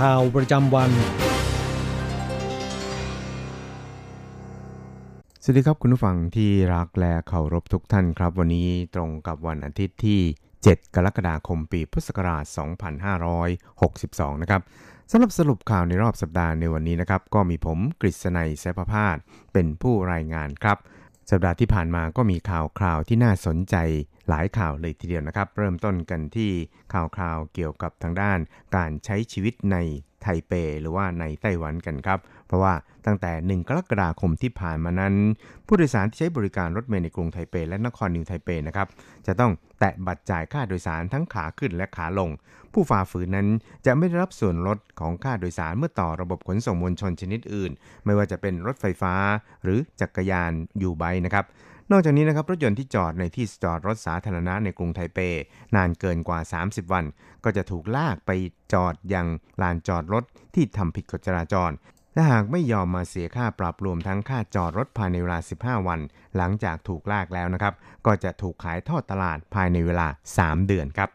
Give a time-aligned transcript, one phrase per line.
[0.00, 0.90] ข่าวประจำวัน
[5.42, 10.20] สวัสดีครับคุณผู้ฟังที่รักและเคารพทุกท่านครับ วันนี้ตรงกับวันอาทิตย์ที่
[10.58, 12.44] 7 กรกฎาคมปีพุทธศักราช
[13.58, 14.62] 2562 นะครับ
[15.10, 19.16] สำหรับสรุปข่าวในรอบสัปดาห์ในวันนี้นะครับ ก็มีผมกฤษณัยแสพพาส
[19.52, 20.78] เป็นผู้รายงานครับ
[21.30, 23.76] สัปดาห์ที่ผ่านมาก็มีข่าวคราวที่น่าสนใจ
[24.28, 26.50] หลายข่าวเลยทีเดียวนะครับ เริ่มต้นกันที่
[26.92, 28.38] ข่าวคราวเกี่ยวกับทางด้าน
[28.76, 29.76] การใช้ชีวิตใน
[30.22, 32.74] ไทเปหรือว่าในไต้หวันกันครับ เพราะว่า
[33.06, 35.14] ตั้งแต่ 1 กรกฎาคมที่ผ่านมานั้น
[35.66, 38.88] ผู้โดยสารที่ใช้บริการรถเมล์ในกรุงไทเปและนครนิวไทเปนะครับ
[39.26, 42.30] จะต้องแตะบัตรจ่ายค่าโดยสารทั้งขาขึ้นและขาลง
[42.72, 43.48] ผู้ฝ่าฝืนนั้น
[43.86, 47.70] จะไม่ได้รับส่วนลดของค่าโดยสารเมื่อต่อระบบขนส่งมวลชนชนิดอื่น
[48.04, 49.14] ไม่ว่าจะเป็นรถไฟฟ้า
[49.62, 50.52] หรือจักรยาน
[50.82, 51.44] ยูไบนะครับ
[51.90, 55.18] นอกจากนี้นะครับรถยนต์ที่จอดในที่จอดรถสาธารณะในกรุงไทเป
[55.74, 57.04] นานเกินกว่า 30 วัน
[57.44, 58.30] ก็จะถูกลากไป
[58.72, 59.26] จอดยัง
[59.62, 60.24] ลานจอดรถ
[60.54, 61.70] ที่ทำผิดกฎจราจร
[62.14, 66.00] และหากไม่ยอมมาเสียค่าปรับรวมทั้งค่าจอดรถภายในเวลา 15 วัน
[66.36, 67.74] หลังจากถูกลากแล้วนะครับ
[68.06, 70.06] ก็จะถูกขายทอดตลาดภายในเวลา
[70.38, 71.10] 3 เดือนครับ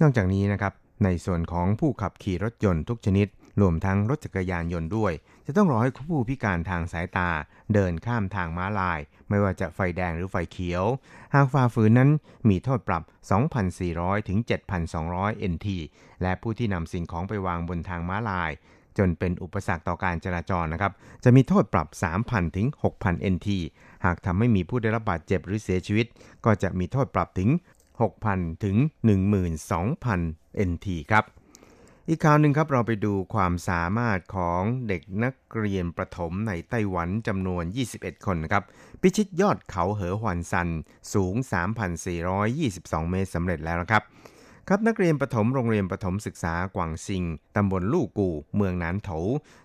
[0.00, 0.72] นอกจากนี้นะครับ
[1.04, 3.26] ในส่วนของผู้ขับขี่รถยนต์ทุกชนิด
[3.60, 5.12] รวมทั้งรถจักรยานยนต์ด้วย
[5.46, 7.30] จะต้องรอให้ผู้พิการทางสายตา
[7.74, 10.84] เดินข้ามทางม้าลาย ไม่ว่าจะไฟแดงหรือไฟเขียว
[11.34, 12.10] หากฝ่าฝืนนั้น
[12.48, 13.02] มีโทษปรับ
[13.64, 14.38] 2,400 ถึง
[14.94, 15.68] 7,200 NT
[16.22, 18.50] และผู้ที่นำสิ่งของไปวางบนทางม้าลาย
[18.98, 20.92] จนเป็นอุปสรรคต่อการจราจรนะครับ
[21.24, 21.88] จะมีโทษปรับ
[22.22, 22.66] 3,000 ถึง
[22.96, 23.48] 6,000 NT
[24.04, 26.06] หากทำให้มีผู้ได้รับบาดเจ็บหรือเสียชีวิต
[26.44, 27.50] ก็จะมีโทษปรับถึง
[28.06, 28.76] 6,000 ถึง
[29.52, 31.24] 12,000 NT ครับ
[32.08, 38.64] อีกข่าวหนึ่งครับเราไปดูความสามารถของเด็กนักเรียนประถมในไต้หวันจำนวน 21 คนนะครับ
[39.00, 40.68] พิชิตยอดเขาเหอหวันซัน
[41.14, 41.34] สูง
[42.22, 44.02] 3,422 เมตรสำเร็จแล้วนะครับ
[44.68, 47.24] ครับนักเรียนประถมโรงเรียนประถมศึกษากวางซิง
[47.56, 49.10] ตำบลลู่กู เมืองนานโถ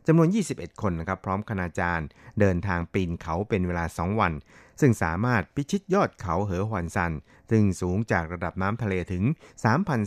[0.08, 2.08] จำนวน 21 คนนะครับ พร้อมคณาจารย์
[2.40, 4.34] เดินทางปีนเขาเป็นเวลา 2 วัน
[4.80, 7.14] ซึ่งสามารถพิชิตยอดเขาเหอหวันซัน
[7.52, 9.24] ซึ่งสูงจากระดับน้ำทะเลถึง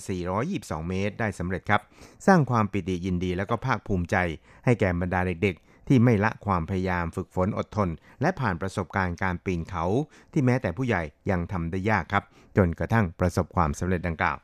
[0.03, 1.81] 3,422 เมตรได้สำเร็จครับ
[2.27, 4.17] สร้างความปิติยินดีและก็ภาคภูมิใจ
[4.65, 7.89] ให้แก่บรรดาเด็กๆ ที่ไม่ละความพยายามฝึกฝนอดทน
[8.21, 9.85] และผ่านประสบการณ์การปีนเขา
[10.33, 12.25] ที่แม้แต่ผู้ใหญ่ยังทำได้ยากครับ
[12.57, 14.39] จนกระทั่งประสบความสำเร็จดังกล่าว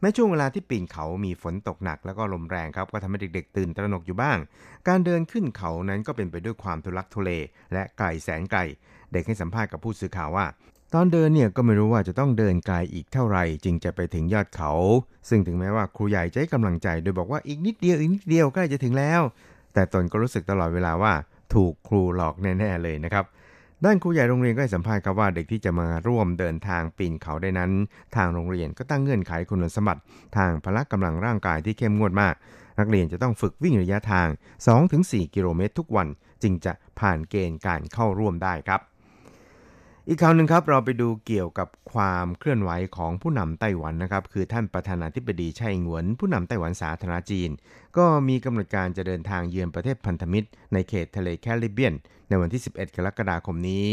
[0.00, 4.38] แม้ช่วงเวลาที่ปีนเขามีฝนตกหนักแล้วก็ลมแรงครับ ก็ทำให้เด็กๆ ตื่นตระหนกอยู่บ้าง
[4.88, 7.30] การเดินขึ้นเขานั้นก็เป็นไปด้วยความทุลักทุเล
[7.72, 8.60] และไกลแสนไกล
[9.14, 10.46] เด็กให้สัมภาษณ์กับผู้สื่อข่าวว่า
[10.94, 14.72] ตอนเดินเนี่ยก็ไม่รู้ว่าจะต้องเดินไกลอีกเท่าไหร่จึงจะไปถึงยอดเขา
[15.28, 19.20] ซึ่งถึงแม้ว่าครูใหญ่จะให้กำลังใจ โดยบอกว่าอีกนิดเดียวอีกนิดเดียวใกล้จะถึงแล้ว
[19.74, 21.12] แต่ตนก็รู้สึกตลอดเวลาว่า
[21.54, 23.24] ถูกครูหลอกแน่ๆเลยนะครับ
[23.84, 27.70] ด้านครูใหญ่โรงเรียนก็ให้สัมภาษณ์ครับว่าเด็กที่จะมาร่วมเดินทางปีนเขาได้นั้น
[28.16, 30.00] ทางโรงเรียนก็ตั้งเงื่อนไขคุณสมบัติ
[30.36, 32.34] ทางพละกำลังร่างกายที่เข้มงวดมาก
[32.78, 34.28] นักเรียนจะต้องฝึกวิ่งระยะทาง
[34.80, 36.08] 2-4 กิโลเมตรทุกวัน
[36.42, 38.80] จึงจะผ่านเกณฑ์การเข้าร่วมได้ครับ
[40.08, 47.50] อีกข่าวหนึ่งครับเราไปดูเกี่ยวกับความเคลื่อนไหวของผู้นำไต้หวันนะครับ คือท่านประธานาธิบดีไช่หงวน ผู้นำไต้หวันสาธารณจีน
[47.96, 51.94] ก็มีกำหนดการจะเดินทางเยือนประเทศพันธมิตร ในเขตทะเลแคริบเบียน
[52.28, 53.86] ในวันที่ 11 กรกฎาคมนี้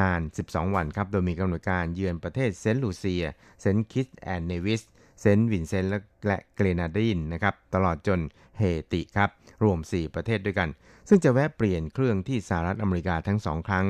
[0.00, 3.24] นาน 12 วันครับ โดยมีกำหนดการเยือนประเทศเซนต์ลูเซีย
[3.60, 4.82] เซนต์คิตแอนด์เนวิส
[5.22, 5.90] เซนต์วินเซนต์
[6.26, 8.20] และเกรนาดินนะครับตลอดจน
[8.58, 9.30] เฮติครับ
[9.62, 10.68] รวม 4 ประเทศด้วยกัน
[11.08, 13.86] ซึ่งจะแวะเปลี่ยนเครื่องที่สหรัฐอเมริกาทั้งสองครั้ง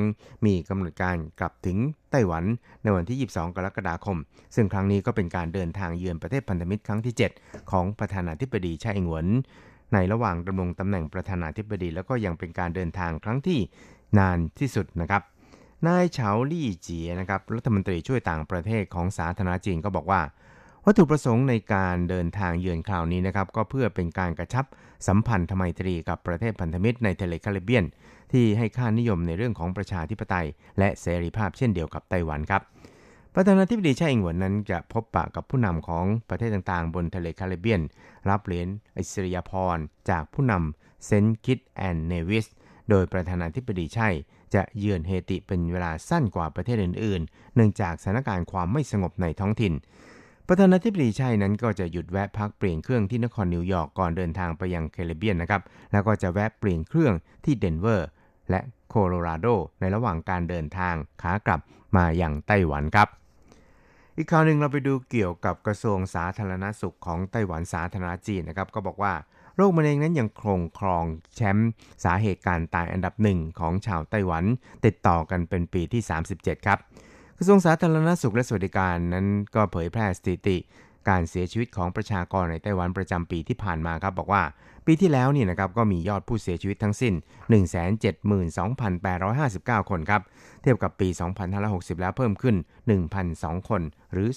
[0.47, 1.79] มีกำหนดการกลับถึง
[2.11, 2.45] ไต้หวัน
[2.83, 4.19] ในวันที่ 22 กรกฎาคม
[4.55, 9.29] ซึ่งครั้งนี้ก็เป็นการเดินทางเยือนประเทศพันธมิตรครั้งที่ 7 ของประธานาธิบดีไช่อิงเหวิน
[9.93, 13.61] ในระหว่างดำรงตำแหน่งประธานาธิบดี แล้วก็ยังเป็นการเดินทางครั้งที่
[14.19, 15.23] นานที่สุดนะครับ
[15.87, 20.21] นายเฉาลี่เจียนะครับรัฐมนตรีช่วยต่างประเทศของสาธารณจีนก็บอกว่า
[20.87, 24.65] วัตถุประสงค์ในการเดินทางเยือนคราวนี้นะครับก็เพื่อเป็นการกระชับ
[25.07, 27.85] สัมพันธไมตรีกับประเทศพันธมิตรในทะเลแคริบเบียน
[28.33, 30.47] ที่ให้ค่านิยมในเรื่องของประชาธิปไตย
[30.79, 32.63] และเสรีภาพเช่นเดียวกับไต้หวันครับ
[33.35, 37.81] ประธานาธิบดีไช่อิงหวนนั้นจะพบปะกับผู้นำของประเทศต่างๆ บนทะเลแคริบเบียน
[38.29, 42.47] รับเหรียญอิสริยาภรณ์จากผู้นำเซนคิดแอนเนวิส
[42.91, 44.09] โดยประธานาธิบดีไช่
[44.55, 49.75] จะเยือนเฮติเป็นเวลาสั้นกว่าประเทศอื่นๆ เนื่องจากสถานการณ์ความไม่สงบในท้องถิ่น
[50.49, 55.63] ประธานาธิบดีไช่นั้นก็จะหยุดแวะพักเปลี่ยนเครื่องที่นครนิวยอร์กก่อนเดินทางไปยังแคริบเบียนนะครับ
[55.93, 58.09] แล้วก็จะแวะเปลี่ยนเครื่องที่เดนเวอร์
[58.51, 59.47] และโคโลราโด
[59.81, 61.61] ในระหว่างการเดินทางขากลับ
[61.97, 63.09] มาอย่างไต้หวันครับ
[64.17, 69.15] อีกข่าวหนึ่งเราไปดูเกี่ยวกับกระทรวงสาธารณสุขของไต้หวันสาธารณรัฐจีนนะครับ ก็บอกว่า
[69.57, 71.05] โรคมะเร็งนั้นยังคงครอง
[71.35, 71.71] แชมป์
[72.05, 74.45] สาเหตุการตายอันดับหนึ่งของชาวไต้หวัน
[74.85, 76.03] ติดต่อกันเป็นปีที่
[76.35, 76.79] 37 ครับ
[77.43, 80.57] ระทรวงสาธารณสุขและสวัสดิการนั้นก็เผยแพร่สถิติ
[81.09, 84.43] การเสียชีวิตของประชากรในไต้หวันประจำปีที่ผ่านมาครับบอกว่า
[84.87, 87.15] ปีที่แล้วนี่นะครับก็มียอดผู้เสียชีวิตทั้งสิ้น
[87.53, 90.23] 172,859 คนครับ
[90.63, 91.09] เทียบกับปี
[91.55, 92.57] 2560 แล้วเพิ่มขึ้น
[93.13, 94.29] 1,002 คนหรือ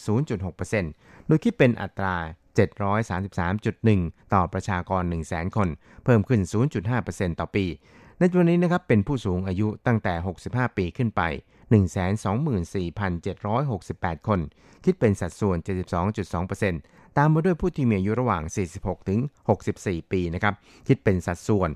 [0.59, 2.15] 0.6%โดยคิดเป็นอัตรา
[3.25, 5.67] 733.1 ต่อประชากร 100,000 คน
[6.05, 6.41] เพิ่มขึ้น
[6.89, 7.65] 0.5%ต่อปี
[8.19, 10.13] ในจำนวนนี้นะครับเป็นผู้สูงอายุตั้งแต่
[10.45, 11.21] 65 ปีขึ้นไป
[11.71, 14.39] 124,768 คน
[14.85, 15.57] คิดเป็นสัดส่วน
[16.37, 18.43] 72.2%ตามมาด้วยผู้ที่มีอายุระหว่าง
[18.75, 19.19] 46 ถึง
[19.65, 20.53] 64 ปีนะครับ
[20.87, 21.69] คิดเป็นสัดส่วน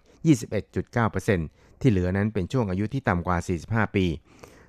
[0.67, 4.05] 21.9%ที่เหลือนั้นเป็นช่วงอายุที่ต่ำกว่า 45 ปี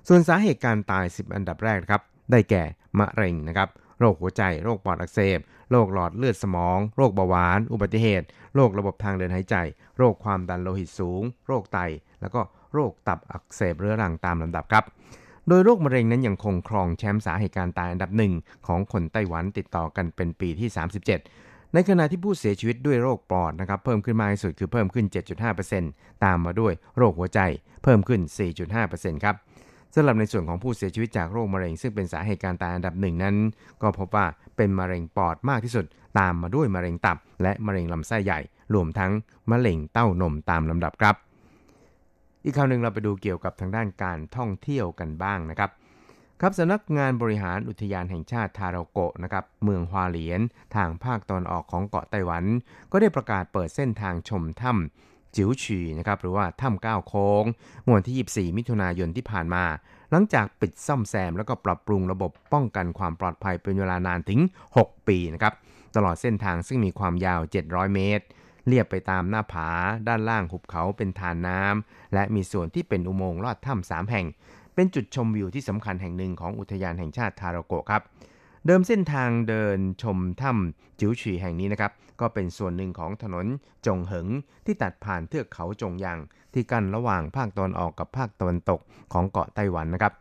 [0.07, 2.01] ส่วนสาเหตุการตาย 10 อันดับแรกครับ
[2.31, 2.63] ได้แก่
[2.99, 3.69] มะเร็งนะครับ
[3.99, 5.39] โรคหัวใจ โรคปอดอักเสบ
[5.71, 9.55] โรคหลอดเลือดสมอง โรคเบาหวาน อุบัติเหตุ โรคระบบทางเดินหายใจ
[9.97, 11.79] โรคความดันโลหิตสูง โรคไต
[12.21, 12.41] แล้วก็
[12.73, 14.83] โรคตับอักเสบเรื้อรังตามลำดับครับ
[15.47, 18.33] โดยโรคมะเร็งนั้นยังคงครองแชมป์สาเหตุการตายอันดับหนึ่ง
[18.67, 20.69] ของคนไต้หวันติดต่อกันเป็นปีที่
[21.21, 25.05] 37 ในขณะที่ผู้เสียชีวิตด้วยโรคปอดนะครับเพิ่มขึ้นมากที่สุดคือเพิ่มขึ้น
[25.65, 27.39] 7.5%ตามมาด้วยโรคหัวใจ
[27.83, 28.21] เพิ่มขึ้น
[28.71, 29.35] 4.5%ครับ
[29.95, 33.35] สำหรับในส่วนของผู้เสียชีวิตจากโรคมะเร็ง ซึ่งเป็นสาเหตุการตายอันดับหนึ่งนั้น
[33.81, 34.25] ก็พบว่า
[34.57, 35.85] เป็นมะเร็งปอดมากที่สุด
[36.19, 38.39] ตามมาด้วยมะเร็งตับ และมะเร็งลำไส้ใหญ่
[38.73, 39.11] รวมทั้ง
[39.51, 41.15] มะเร็งเต้านมตามลำดับครับ
[42.43, 45.69] อีกข่าวหนึ่งเราไปดูเกี่ยวกับทางด้านการท่องเที่ยวกันบ้างนะครับ
[46.41, 50.41] ครับสำนักงานบริหารอุทยานแห่งชาติทาราโกะนะครับเมืองฮวาเหลียน
[50.75, 52.43] ทางภาคตอนออกของเกาะไต้หวัน
[52.91, 57.43] ก็ได้ประกาศเปิดเส้นทางชมถ้ำจิ๋วฉีนะครับหรือว่าถ้ำก้าวโค้ง
[57.81, 59.63] เมื่อวันที่ 24 มิถุนายนที่ผ่านมา
[60.11, 64.39] หลังจากปิดซ่อมแซมแล้วก็ปรับปรุงระบบป้องกันความปลอดภัยเป็นเวลานานถึง
[64.75, 65.53] 6 ปีนะครับ
[65.95, 68.25] ตลอดเส้นทางซึ่งมีความยาว 700 เมตร
[68.67, 69.67] เลียบไปตามหน้าผา
[70.07, 74.25] ด้านล่างหุบเขาเป็นทานน้ำ และมีส่วนที่เป็นอุโมงค์ลอดถ้ำสามแห่ง
[74.75, 78.01] เป็นจุดชมวิวที่สำคัญแห่งหนึ่งของอุทยานแห่งชาติทาราโกะครับ
[78.65, 83.45] เดิมเส้นทางเดินชมถ้ำจิ๋วฉีแห่งนี้นะครับ ก็เป็นส่วนหนึ่งของถนน
[83.85, 84.27] จงเหิง
[84.65, 86.19] ที่ตัดผ่านเทือกเขาจงยาง
[86.53, 88.79] ที่กั้นระหว่างภาคตะวันออกกับภาคตะวันตก
[89.13, 90.13] ของเกาะไต้หวันนะครับ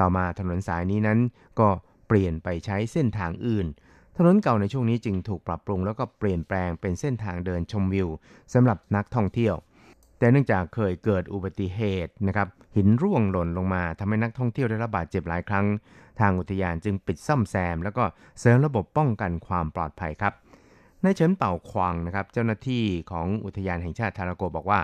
[0.00, 1.18] ต่อมาถนนสายนี้นั้น
[1.60, 1.68] ก็
[2.08, 3.66] เปลี่ยนไปใช้เส้นทางอื่น
[4.16, 8.08] ถนนเก่าในช่วงนี้จึงถูกปรับปรุงแล้วก็เปลี่ยนแปลงเป็นเส้นทางเดินชมวิว
[8.52, 9.54] สำหรับนักท่องเที่ยว
[10.18, 15.66] แต่เนื่องจากเคยเกิดอุบัติเหตุนะครับหินร่วงหล่นลงมาทำให้นักท่องเที่ยวได้รับบาดเจ็บหลายครั้ง
[16.20, 18.04] ทางอุทยานจึงปิดซ่อมแซม แล้วก็
[18.40, 20.32] เสริมระบบป้องกันความปลอดภัยครับ
[21.04, 24.80] นายเฉินเป่าควางนะครับเจ้าหน้าที่ของอุทยานแห่งชาติทาราโกบอกว่า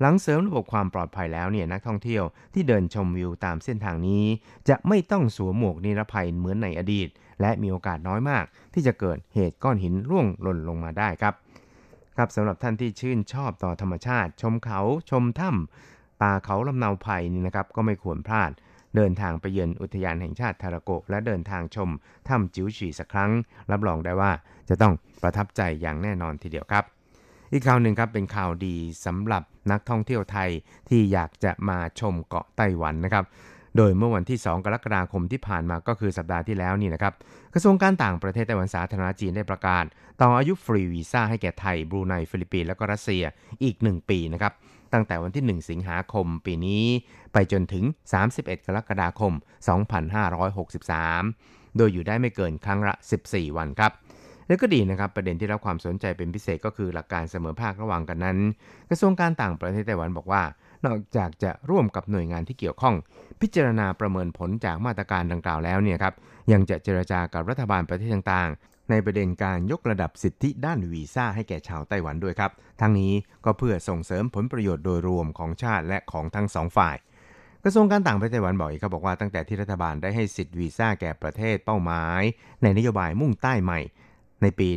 [0.00, 4.24] หลังเสริมระบบความปลอดภัยแล้วเนี่ยนักท่องเที่ยวที่เดินชมวิวตามเส้นทางนี้
[4.68, 7.08] จะไม่ต้องสวมหมวกนิรภัยเหมือนในอดีต
[7.40, 11.34] และมีโอกาสน้อยมาก ที่จะเกิดเหตุก้อนหินร่วงหล่นลงมาได้ครับ
[12.16, 18.50] ครับสำหรับท่านที่ชื่นชอบต่อธรรมชาติ ชมเขาชมถ้ำป่าเขาลำเนาไผ่นี่นะครับก็ไม่ควรพลาด
[18.96, 21.90] เดินทางไปเยือนอุทยานแห่งชาติทาโรโกะและเดินทางชม
[22.28, 23.30] ถ้ำจิ๋วฉี่สักครั้ง
[23.70, 24.32] รับรองได้ว่า
[24.68, 26.84] จะต้องประทับใจอย่างแน่นอนทีเดียวครับ
[27.52, 28.76] อีกข่าวหนึ่งครับเป็นข่าวดี
[29.06, 30.50] สำหรับนักท่องเที่ยวไทย
[30.88, 33.24] ที่อยากจะมาชมเกาะไต้หวันนะครับ
[33.76, 37.14] โดยเมื่อวันที่ 2 กรกฎาคมที่ผ่านมาก็คือสัปดาห์ที่แล้วนี่นะครับ
[37.54, 39.84] กระทรวงการต่างประเทศไต้หวันสาธารณรัฐจีนได้ประกาศ
[40.22, 43.24] ต่ออายุฟรีวีซ่าให้แก่ไทย บรูไนฟิลิปปินส์และก็รัสเซีย
[43.62, 44.52] อีก 1 ปีนะครับ
[44.92, 46.84] ตั้งแต่วันที่ 1 สิงหาคมปีนี้
[47.32, 47.84] ไปจนถึง
[48.26, 49.32] 31 กรกฎาคม
[50.14, 52.94] 2563 โดยอยู่ได้ไม่เกินครั้งละ
[53.26, 53.92] 14 วันครับ
[54.46, 58.38] และก็ดีนะครับประเด็นที่รับความสนใจเป็นพิเศษก็คือหลักการเสมอภาคระหว่างกันนั้น
[58.90, 60.42] กระทรวงการต่างประเทศไต้หวันบอกว่า
[60.86, 62.94] นอกจากจะร่วมกับหน่วยงานที่เกี่ยวข้อง
[63.40, 66.14] พิจารณาประเมินผลจากมาตรการดังกล่าวแล้วเนี่ยครับ
[66.52, 72.50] ยังจะเจรจากับรัฐบาลประเทศต่างๆ ในประเด็นการยกระดับสิทธิด้านวีซ่าให้แก่ชาวไต้หวันด้วยครับ
[72.80, 73.12] ทั้งนี้
[73.44, 76.96] ก็เพื่อส่งเสริมผลประโยชน์โดยรวมของชาติและของทั้งสองฝ่าย
[77.64, 82.22] กระทรวงการต่างประเทศไต้หวันบอกอีกครับบอกว่าตั้งแต่ที่รัฐบาลได้ให้สิทธิ์วีซ่าแก่ประเทศเป้าหมาย
[82.62, 83.80] ในนโยบายมุ่งใต้ใหม่
[84.42, 84.68] ในปี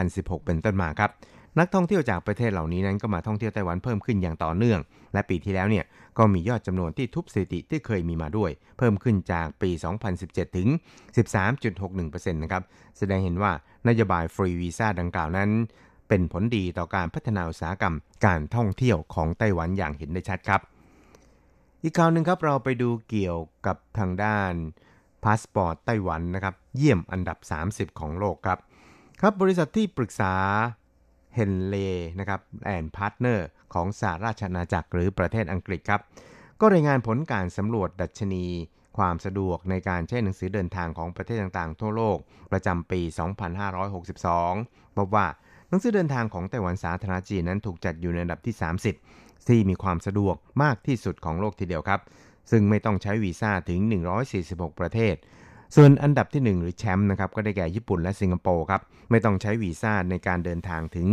[0.00, 1.10] 2016 เป็นต้นมาครับ
[1.58, 4.80] นักท่องเที่ยวจากประเทศเหล่านี้นั้นก็มาท่องเที่ยวไต้หวันเพิ่มขึ้นอย่างต่อเนื่อง
[5.12, 5.84] และปีที่แล้วเนี่ย
[6.18, 9.70] ก็มียอดจำนวนที่ทุบสถิติที่เคยมีมาด้วย เพิ่มขึ้นจากปี
[10.14, 10.68] 2017 ถึง
[11.50, 12.62] 13.61%นะครับ
[12.98, 13.52] แสดงเห็นว่า
[13.88, 15.50] นโยบายฟรีวีซ่าดังกล่าวนั้น
[16.08, 17.94] เป็นผลดีต่อการพัฒนาอุตสาหกรรม
[18.26, 20.60] การท่องเที่ยวของไต้หวันอย่างเห็นได้ชัดครับ
[21.82, 24.52] อีกข่าวหนึ่งครับเราไปดูเกี่ยวกับทางด้าน
[25.24, 27.38] พาสปอร์ตไต้หวันนะครับเยี่ยมอันดับ
[27.92, 28.58] 30 ของโลกครับ
[29.20, 30.34] ครับบริษัทที่ปรึกษา
[31.34, 31.76] Henley
[32.18, 36.00] นะครับ and Partners ของสหราชอาณาจักรหรือประเทศอังกฤษครับ
[36.60, 38.44] ก็รายงานผลการสำรวจดัชนี
[38.98, 42.18] ความสะดวกในการใช้หนังสือเดินทางของประเทศต่างๆ ทั่วโลก
[42.52, 43.00] ประจำปี
[43.78, 45.26] 2562พบว่า
[45.68, 48.54] หนังสือเดินทางของไต้หวันสาธารณจีนนั้นถูกจัดอยู่ในอันดับที่
[49.00, 52.00] 30 ที่มีความสะดวกมากที่สุดของโลกทีเดียวครับ
[52.50, 53.80] ซึ่งไม่ต้องใช้วีซ่าถึง
[54.30, 55.14] 146 ประเทศ
[55.76, 61.08] ส่วนอันดับที่ 1 หรือแชมป์นะครับก็ได้แก่ญี่ปุ่นและสิงคโปร์ครับไม่ต้องใช้วีซ่าในการเดินทางถึง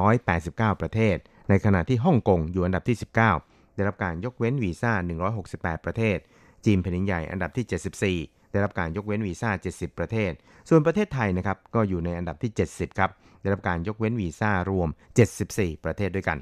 [0.00, 1.16] 189 ประเทศ
[1.48, 2.96] ในขณะที่ฮ่องกงอยู่อันดับที่
[3.36, 4.92] 19 ได้รับการยกเว้นวีซ่า
[5.38, 6.18] 168 ประเทศ
[6.64, 10.32] จีนแผ่นดินใหญ่อันดับที่ 74 ได้รับการยกเว้นวีซ่า 70 ประเทศ
[10.68, 13.10] ส่วนประเทศไทยนะครับก็อยู่ในอันดับที่ 70 ครับ
[13.42, 14.88] ได้รับการยกเว้นวีซ่ารวม
[15.36, 16.38] 74 ประเทศด้วยกัน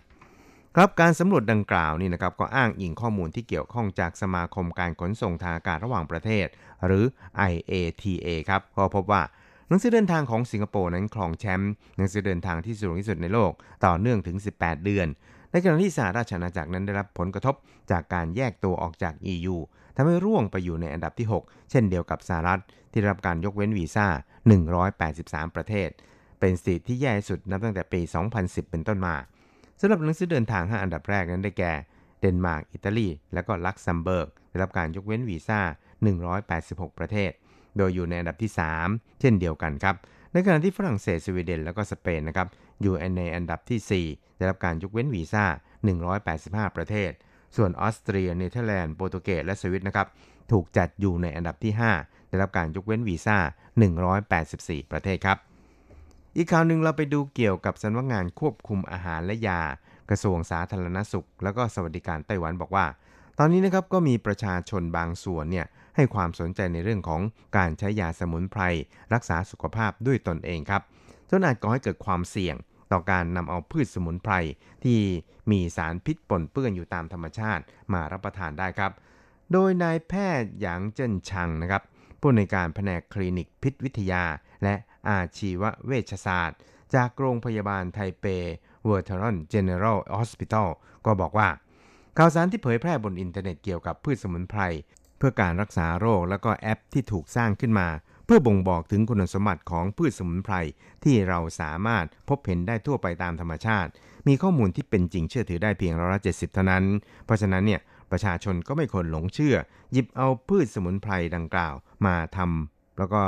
[0.77, 6.47] ครับการสำรวจดังกล่าวนี่นะครับก็อ้างอิงข้อมูลที่เกี่ยวข้องจากสมาคมการขนส่งทางอากาศระหว่างประเทศ
[6.87, 7.05] หรือ
[7.51, 9.23] IATA ครับก็พบว่า
[9.69, 13.53] หนังสือเดินทางของสิงคโปร์นั้นครองแชมป์หนังสือเดินทางที่สูงที่สุดในโลก
[13.87, 15.07] ต่อเนื่องถึง 18 เดือน
[15.51, 17.55] ในขณะที่สหราชอาณาจักรนั้นได้รับผลกระทบ
[17.91, 19.57] จากการแยกตัวออกจาก EU
[19.97, 22.61] ทำให้ร่วงไปอยู่ในอันดับที่ 6 เช่นเดียวกับสหรัฐ
[22.93, 24.07] ที่ได้รับการยกเว้นวีซ่า
[24.81, 25.89] 183 ประเทศ
[26.41, 28.01] เป็นสถิติที่แย่ที่สุดนับตั้งแต่ปี
[28.37, 29.17] 2010 เป็นต้นมา
[29.83, 31.73] สำหรับหนังสือเดินทาง 5 อันดับแรกนั้นได้แก่
[32.21, 35.61] เดนมาร์ก อิตาลี และก็ลักเซมเบิร์ก ได้รับการยกเว้นวีซ่า
[36.31, 37.33] 186 ประเทศ
[37.77, 38.51] โดยอยู่ในอันดับที่
[38.85, 39.95] 3 เช่นเดียวกันครับ
[40.33, 42.49] ในขณะที่ฝรั่งเศส สวีเดน และก็สเปนนะครับ
[42.83, 45.45] อยู่ในอันดับที่ 4 ได้รับการยกเว้นวีซ่า
[46.11, 47.11] 185 ประเทศ
[47.57, 50.07] ส่วนออสเตรีย เนเธอร์แลนด์ โปรตุเกส และสวิตนะครับ
[50.53, 51.73] ถูกจัดอยู่ในอันดับที่
[52.03, 53.39] 5 ได้รับการยกเว้นวีซ่า
[54.15, 55.39] 184 ประเทศครับ
[56.37, 59.63] อีกข่าวหนึ่งเราไปดูเกี่ยวกับสำนักงานควบคุมอาหารและยา
[60.11, 62.87] กระทรวงสาธารณสุข แล้วก็สวัสดิการไต้หวันบอกว่า
[63.39, 67.21] ตอนนี้นะครับก็มีประชาชนบางส่วนเนี่ยให้ความสนใจในเรื่องของ
[67.57, 68.63] การใช้ยาสมุนไพร
[69.15, 70.83] รักษาสุขภาพด้วยตนเองครับ
[71.31, 72.57] จนอาจก่อให้เกิดความเสี่ยง
[72.93, 74.35] ต่อการนำเอาพืชสมุนไพร
[74.85, 74.99] ที่
[75.51, 78.93] มีสารพิษปนเปื้อนอยู่ตามธรรมชาติมารับประทานได้ครับ
[79.53, 81.83] โดยนายแพทย์หยางเจิ้นชังนะครับ
[82.21, 84.23] ผู้อำนวยการแผนกคลินิกพิษวิทยา
[84.63, 84.75] และ
[85.09, 86.59] อาชีวเวชศาสตร์
[86.95, 88.27] จากโรงพยาบาล Taipei
[88.85, 90.71] Veterans General Hospital
[91.07, 91.49] ก็บอกว่า
[92.19, 94.61] ข่าวสารที่เผยแพร่บนอินเทอร์เน็ตเกี่ยวกับพืชสมุนไพร
[95.19, 97.89] เพื่อการรักษาโรคและก็แอปที่ถูกสร้างขึ้นมา
[98.27, 100.55] เพื่อบ่งบอกถึงคุณสมบัติของพืชสมุนไพร
[101.05, 103.91] ที่เราสามารถพบเห็นได้ทั่วไปตามธรรมชาติ
[104.29, 106.85] มีข้อมูลที่เป็นจริงเชื่อถือได้เพียงร้อยละเจ็ดสิบเท่านั้น
[107.25, 107.81] เพราะฉะนั้นเนี่ย
[108.11, 109.57] ประชาชนก็ไม่ควรหลงเชื่อ
[109.93, 111.75] หยิบเอาพืชสมุนไพรดังกล่าว
[112.07, 113.23] มาทำแล้วก็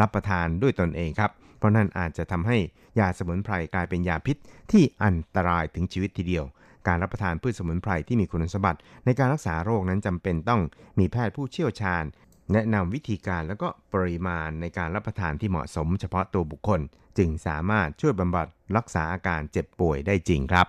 [0.00, 2.58] รับประทานด้วยตนเองครับ เพราะนั่นอาจจะทำให้
[2.98, 4.36] ยาสมุนไพรกลายเป็นยาพิษ
[4.72, 6.44] ที่อันตรายถึงชีวิตทีเดียว
[6.88, 10.60] การรับประทานพืชสมุนไพรที่มีคุณสมบัติ ในการรักษาโรคนั้นจำเป็นต้อง
[10.98, 12.04] มีแพทย์ผู้เชี่ยวชาญ
[12.52, 16.80] แนะนำวิธีการแล้วก็ปริมาณในการรับประทานที่เหมาะสม เฉพาะตัวบุคคล
[17.18, 18.46] จึงสามารถช่วยบำบัด
[18.76, 20.66] รักษาอาการเจ็บป่วยได้จริงครับ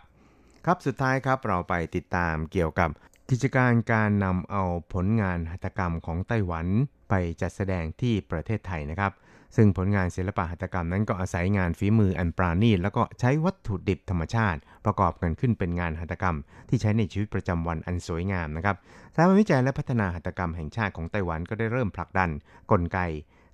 [0.66, 2.90] ครับสุดท้ายครับเราไปติดตามเกี่ยวกับ
[3.30, 4.64] กิจการการนำเอา
[4.94, 6.68] ผลงานหัตถกรรมของไต้หวัน
[7.10, 9.12] ไปจัดแสดงที่ประเทศไทยนะครับ
[9.56, 16.38] ซึ่งผลงานศิลปะหัตถกรรมนั้นก็อาศัยงานฝีมืออันปราณีตแล้วก็ใช้วัตถุดิบธรรมชาติ ประกอบกันขึ้นเป็นงานหัตถกรรม
[16.70, 18.76] ที่ใช้ในชีวิตประจำวันอันสวยงามนะครับ
[19.14, 22.30] สถาบันวิจัยและพัฒนาหัตถกรรมแห่งชาติของไต้หวันก็ได้เริ่มผลักดัน
[22.72, 23.00] กลไก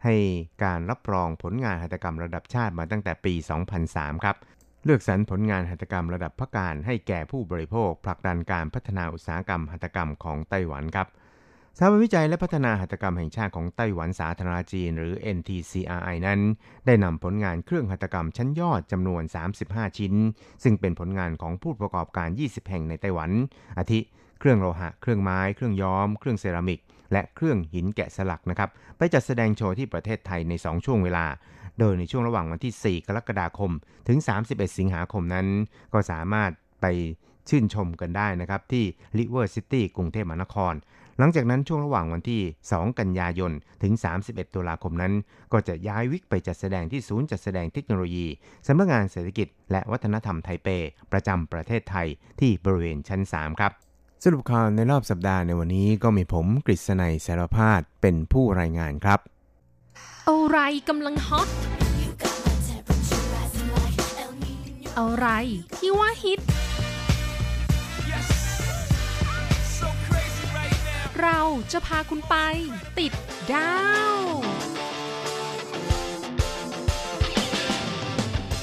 [0.04, 0.16] ให้
[0.64, 3.34] การรับรองผลงานหัตถกรรมระดับชาติมาตั้งแต่ปี
[3.80, 4.36] 2003 ครับ
[4.86, 11.08] เลือกสรรผลงานหัตถกรรมระดับพักการให้แก่ผู้บริโภค ผลักดันการพัฒนาอุตสาหกรรมหัตถกรรมของไต้หวันครับ
[11.78, 16.40] สถาบันวิจัยและพัฒนาหัตถกรรมแห่งชาติของไต้หวันสาธารณจีน หรือ NTCRI นั้น
[16.86, 19.24] ได้นำผลงานเครื่องหัตถกรรมชั้นยอดจำนวน
[19.62, 20.14] 35 ชิ้น
[20.64, 23.32] ซึ่งเป็นผลงานของผู้ประกอบการ 20 แห่งในไต้หวัน
[23.80, 24.00] อาทิ
[24.40, 26.80] เครื่องโลหะ เครื่องไม้ เครื่องย้อม เครื่องเซรามิก
[27.14, 31.26] และเครื่องหินแกะสลักนะครับ ไปจัดแสดงโชว์ที่ประเทศไทยใน 2 ช่วงเวลา
[31.80, 33.72] โดยในช่วงระหว่างวันที่ 4 กรกฎาคม
[34.08, 34.18] ถึง
[34.48, 35.48] 31 สิงหาคมนั้น
[35.94, 36.86] ก็สามารถไป
[37.50, 38.86] ชื่นชมกันได้นะครับที่
[39.18, 40.74] River City กรุงเทพมหานคร
[41.18, 43.52] หลังจากนั้นช่วงระหว่างวันที่ 2 กันยายน
[43.84, 43.94] ถึง
[44.24, 45.14] 31 ตุลาคมนั้น
[45.54, 48.28] ก็จะย้ายวิกไปจัดแสดงที่ศูนย์จัดแสดงเทคโนโลยี
[48.68, 50.68] สำนักงานเศรษฐกิจ และวัฒนธรรมไทเป
[51.12, 52.08] ประจำประเทศไทย
[52.40, 53.72] ที่บริเวณชั้น 3 ครับ
[54.24, 59.20] สรุปข่าวในรอบสัปดาห์ในวันนี้ก็มีผมกฤษณัยสารพาดเป็นผู้รายงานครับ
[60.30, 60.60] อะไร
[60.90, 61.50] กำลังฮอต
[65.00, 65.28] อะไร
[65.78, 66.40] ที่ว่าฮิต
[71.22, 71.40] เรา
[71.72, 72.36] จะพาคุณไป
[73.00, 73.12] ติด
[73.54, 73.78] ดา
[74.18, 74.18] ว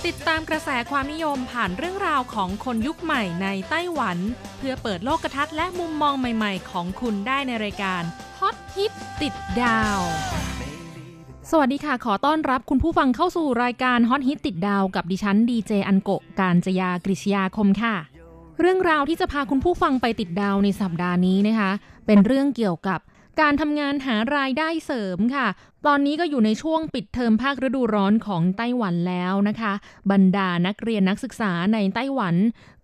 [0.07, 4.19] ติดตามกระแสความนิยมผ่านเรื่องราวของคนยุคใหม่ในไต้หวัน
[4.59, 8.03] เพื่อเปิดโลกทัศน์และมุมมองใหม่ ๆ ของคุณได้ในรายการ
[8.39, 8.93] ฮอตฮิต
[9.23, 10.01] ติดดาว
[11.51, 17.95] สวัสดีค่ะ ขอต้อนรับคุณผู้ฟังเข้าสู่รายการฮอตฮิตติดดาวกับดิฉันดีเจอันโกะการจยากริชยาคมค่ะ
[18.61, 21.71] เรื่องราวที่จะพาคุณผู้ฟังไปติดดาวในสัปดาห์นี้นะคะ
[22.07, 23.01] เป็นเรื่องเกี่ยวกับ
[23.41, 25.47] การทำงานหารายได้เสริมค่ะ
[25.87, 29.73] ตอนนี้ก็อยู่ในช่วงปิดเทอมภาคฤดูร้อนของไต้หวันแล้วนะคะ
[30.11, 32.35] บรรดานักเรียนนักศึกษาในไต้หวัน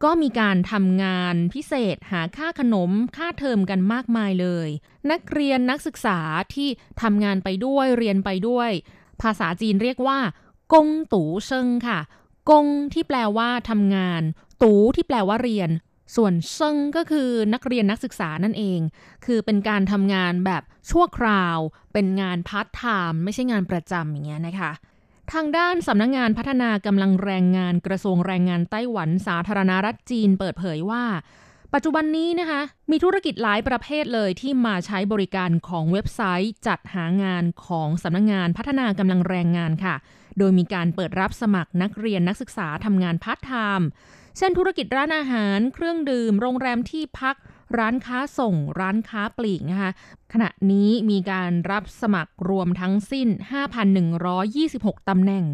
[0.05, 4.69] ก็มีการทำงานพิเศษหาค่าขนมค่าเทอมกันมากมายเลย
[5.11, 6.19] นักเรียนนักศึกษา
[6.55, 6.69] ที่
[7.03, 8.71] ทำงานไปด้วยเรียนไปด้วย
[9.23, 10.19] ภาษาจีนเรียกว่า
[10.73, 11.99] 工讀生 ค่ะ
[12.51, 14.23] 工 ที่แปลว่าทำงาน
[14.63, 15.71] 讀 ที่แปลว่าเรียน
[16.17, 18.81] ส่วน 生 ก็คือนักเรียนนักศึกษานั่นเอง
[19.27, 21.59] คือเป็นการทำงานแบบชั่วคราว
[21.93, 24.73] เป็นงานพาร์ทไทม์ไม่ใช่งานประจำอย่างเงี้ยนะคะ
[25.33, 31.05] ทางด้านสำนักงานพัฒนากำลังแรงงานกระทรวงแรงงานไต้หวันสาธารณรัฐจีนเปิดเผยว่า
[31.75, 39.95] ปัจจุบันนี้นะคะ มีธุรกิจหลายประเภทเลยที่มาใช้บริการของเว็บไซต์จัดหางานของสำนักงงานพัฒนากำลังแรงงานค่ะ
[40.39, 43.89] โดยมีการเปิดรับสมัครนักเรียนนักศึกษาทำงานพาร์ทไทม์
[44.37, 47.37] เช่นธุรกิจร้านอาหาร เครื่องดื่ม โรงแรมที่พัก
[47.79, 49.91] ร้านค้าส่ง ร้านค้าปลีกนะคะ
[50.33, 53.29] ขณะนี้มีการรับสมัครรวมทั้งสิ้น
[54.19, 55.45] 5,126 ตำแหน่ง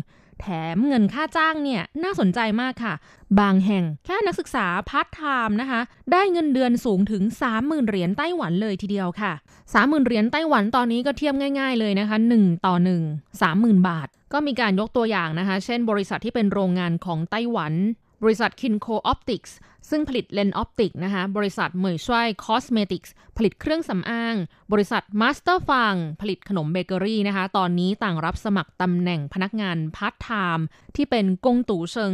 [0.40, 2.94] แถมเงินค่าจ้างเนี่ยน่าสนใจมากค่ะ
[3.40, 5.80] บางแห่งแค่นักศึกษาพาร์ทไทม์นะคะ
[6.12, 7.22] ได้เงินเดือนสูงถึง
[7.56, 9.32] 30,000 เหรียญไต้หวันเลยทีเดียวค่ะ
[9.68, 17.72] 30,000 เหรียญไต้หวันตอนนี้ก็เทียบง่าย ๆ เลยนะคะ 1 ต่อ 1 30,000 บาทก็มีการยกตัวอย่างนะคะ เช่นบริษัทที่เป็นโรงงานของไต้หวัน
[18.22, 19.56] บริษัท Kinko Optics
[19.90, 24.34] ซึ่งผลิตเลนส์ออปติกนะคะ บริษัทเหมยช่วย Cosmetics ผลิตเครื่องสำอาง
[24.72, 30.66] บริษัทมาสเตอร์ฟังผลิตขนมเบเกอรี่นะคะ ตอนนี้ต่างรับสมัครตำแหน่งพนักงานพาร์ทไทม์
[30.96, 32.12] ที่เป็น工讀生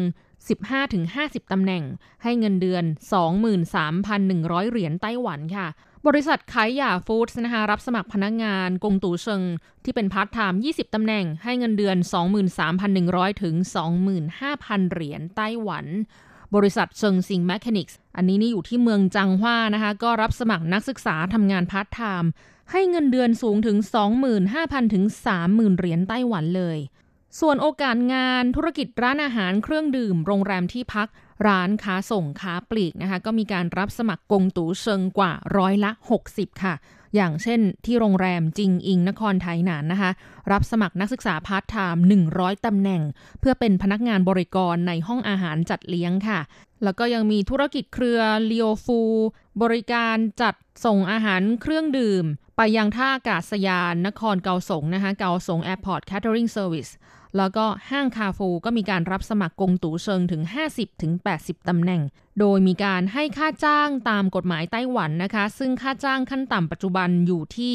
[0.74, 1.84] 15-50 ตำแหน่ง
[2.22, 2.84] ให้เงินเดือน
[3.98, 5.66] 23,100 เหรียญไต้หวันค่ะ
[6.06, 9.42] บริษัทขายยา Food นะคะรับสมัครพนักงาน工讀生
[9.84, 11.96] ที่เป็นพาร์ทไทม์ 20 ตำแหน่ง ให้เงินเดือน
[12.70, 13.54] 23,100 ถึง
[14.18, 15.86] 25,000 เหรียญไต้หวัน
[16.54, 22.30] บริษัทเซิงซิง Mechanics อันนี้นี่อยู่ที่เมืองจังหว้านะคะ ก็รับสมัครนักศึกษาทำงานพาร์ทไทม์
[22.70, 23.76] ให้เงินเดือนสูงถึง
[24.36, 25.04] 25,000 ถึง
[25.42, 26.78] 30,000 เหรียญไต้หวันเลย
[27.40, 31.08] ส่วนโอกาสงานธุรกิจร้านอาหารเครื่องดื่ม โรงแรมที่พัก
[31.46, 35.90] ร้านค้าส่งค้าปลีกนะคะ ก็มีการรับสมัคร工讀生 กว่าร้อยละ
[36.26, 36.74] 60 ค่ะ
[37.14, 40.10] อย่างเช่นที่โรงแรมจิงอิงนครไถหนานนะคะ
[40.52, 43.02] รับสมัครนักศึกษาพาร์ทไทม์100 ตำแหน่ง
[43.40, 46.40] เพื่อเป็นพนักงานบริกรในห้องอาหารจัดเลี้ยงค่ะ
[46.84, 49.00] แล้วก็ยังมีธุรกิจเครือเลียวฟู
[49.62, 52.24] บริการจัดส่งอาหารเครื่องดื่ม
[52.56, 56.88] ไปยังท่าอากาศยานนครเกาสงนะคะ Kaohsiung Airport Catering Service
[57.36, 60.42] แล้วก็ห้างคาร์ฟูร์ก็มีการรับสมัคร工讀生 ถึง
[61.04, 62.02] 50-80 ตำแหน่ง
[62.40, 67.74] โดยมีการให้ค่าจ้างตามกฎหมายไต้หวันนะคะ ซึ่งค่าจ้างขั้นต่ำปัจจุบันอยู่ที่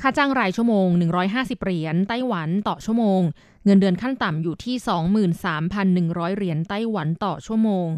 [0.00, 0.86] ค่าจ้างรายชั่วโมง
[1.26, 3.20] 150 เหรียญไต้หวันต่อชั่วโมง
[3.64, 4.76] เงินเดือนขั้นต่ำอยู่ที่
[6.06, 7.88] 23,100 เหรียญไต้หวันต่อชั่วโมง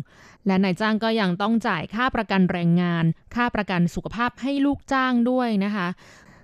[0.46, 5.88] และนายจ้างก็ยังต้องจ่ายค่าประกันแรงงาน ค่าประกันสุขภาพให้ลูกจ้างด้วยนะคะ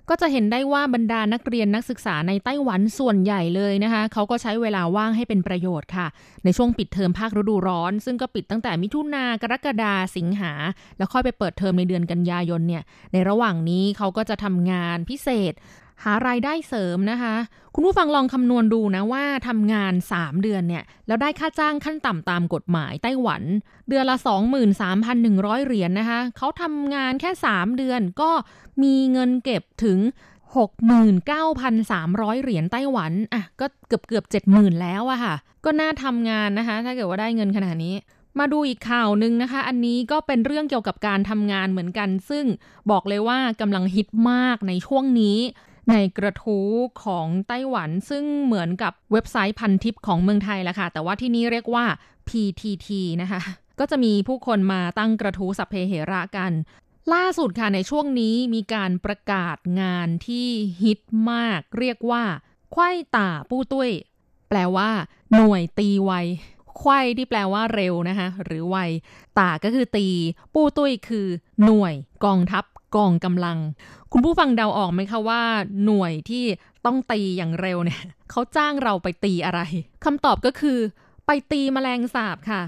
[0.09, 6.07] ก็จะเห็นได้ว่าบรรดานักเรียนนักศึกษาในไต้หวันส่วนใหญ่เลยนะคะเขาก็ใช้เวลาว่างให้เป็นประโยชน์ค่ะ
[6.43, 10.51] ในช่วงปิดเทอมภาคฤดูร้อน ซึ่งก็ปิดตั้งแต่มิถุนากรกฎาสิงหา
[10.97, 15.53] แล้วค่อยไปเปิดเทอมในเดือนกันยายนเนี่ยในระหว่างนี้เขาก็จะทำงานพิเศษ
[16.03, 17.35] หารายได้เสริมนะคะ
[17.75, 23.41] คุณผู้ฟังลองคำนวณดูนะว่าทำงาน 3 เดือนเนี่ย แล้วได้ค่าจ้างขั้นต่ำตามกฎหมายไต้หวัน
[23.89, 24.17] เดือนละ
[24.91, 28.31] 23,100 เหรียญนนะคะ เขาทำงานแค่ 3 เดือนก็
[28.83, 29.99] มีเงินเก็บถึง
[31.21, 35.35] 69,300 เหรียญไต้หวันอะก็เกือบเกือบ70,000 แล้วอะค่ะ
[35.65, 37.95] ก็น่าทำงานนะคะ ถ้าเกิดว่าได้เงินขนาดนี้
[38.39, 42.45] มาดูอีกข่าวหนึ่งนะคะ อันนี้ก็เป็นเรื่องเกี่ยวกับการทำงานเหมือนกัน ซึ่ง
[42.91, 45.37] บอกเลยว่ากำลังฮิตมากในช่วงนี้
[45.89, 46.69] ในกระทู้
[47.03, 51.85] ของไต้หวันซึ่งเหมือนกับเว็บไซต์พันทิปของเมืองไทยแหละค่ะ แต่ว่าที่นี่เรียกว่า
[52.27, 52.89] PTT
[53.21, 53.39] นะคะ
[53.79, 56.51] ก็จะมีผู้คนมาตั้งกระทู้สัพเพเหระกัน
[57.13, 60.47] ล่าสุดค่ะในช่วงนี้มีการประกาศงานที่
[60.83, 60.99] ฮิต
[61.31, 62.23] มาก เรียกว่า
[62.75, 63.89] ควายตาปู้ตุ้ย
[64.49, 64.89] แปลว่า
[65.35, 66.11] หน่วยตีไว
[66.77, 68.77] ไข่ที่แปลว่าเร็วนะคะหรือไว
[69.39, 70.07] ตาก็คือตี
[70.53, 71.27] ปูตุ้ยคือ
[71.65, 71.93] หน่วย
[72.25, 72.63] กองทัพ
[72.95, 73.57] กองกำลัง
[74.11, 75.41] คุณผู้ฟังเดาออกไหมคะว่า
[75.85, 76.45] หน่วยที่
[76.85, 79.61] ต้องตีอย่างเร็วเนี่ยเขาจ้างเราไปตีอะไร
[80.05, 80.79] คำตอบก็คือ
[81.25, 82.61] ไปตีแมลงสาบค่ะ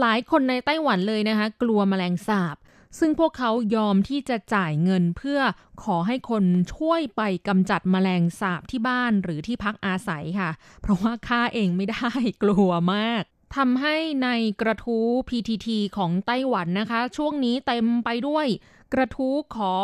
[0.00, 2.56] หลายคนในไต้หวันเลยนะคะ กลัวแมลงสาบ
[2.98, 5.40] ซึ่งพวกเขายอมที่จะจ่ายเงินเพื่อ
[5.84, 10.50] ขอให้คนช่วยไปกำจัดแมลงสาบที่บ้านหรือที่พักอาศัยค่ะ
[10.82, 12.10] เพราะว่าค่าเองไม่ได้
[12.42, 13.22] กลัวมาก
[13.56, 14.28] ทำให้ใน
[14.60, 18.46] กระทู้ PTT ของไต้หวันนะคะ ช่วงนี้เต็มไปด้วย
[18.94, 19.74] กระทู้ขอ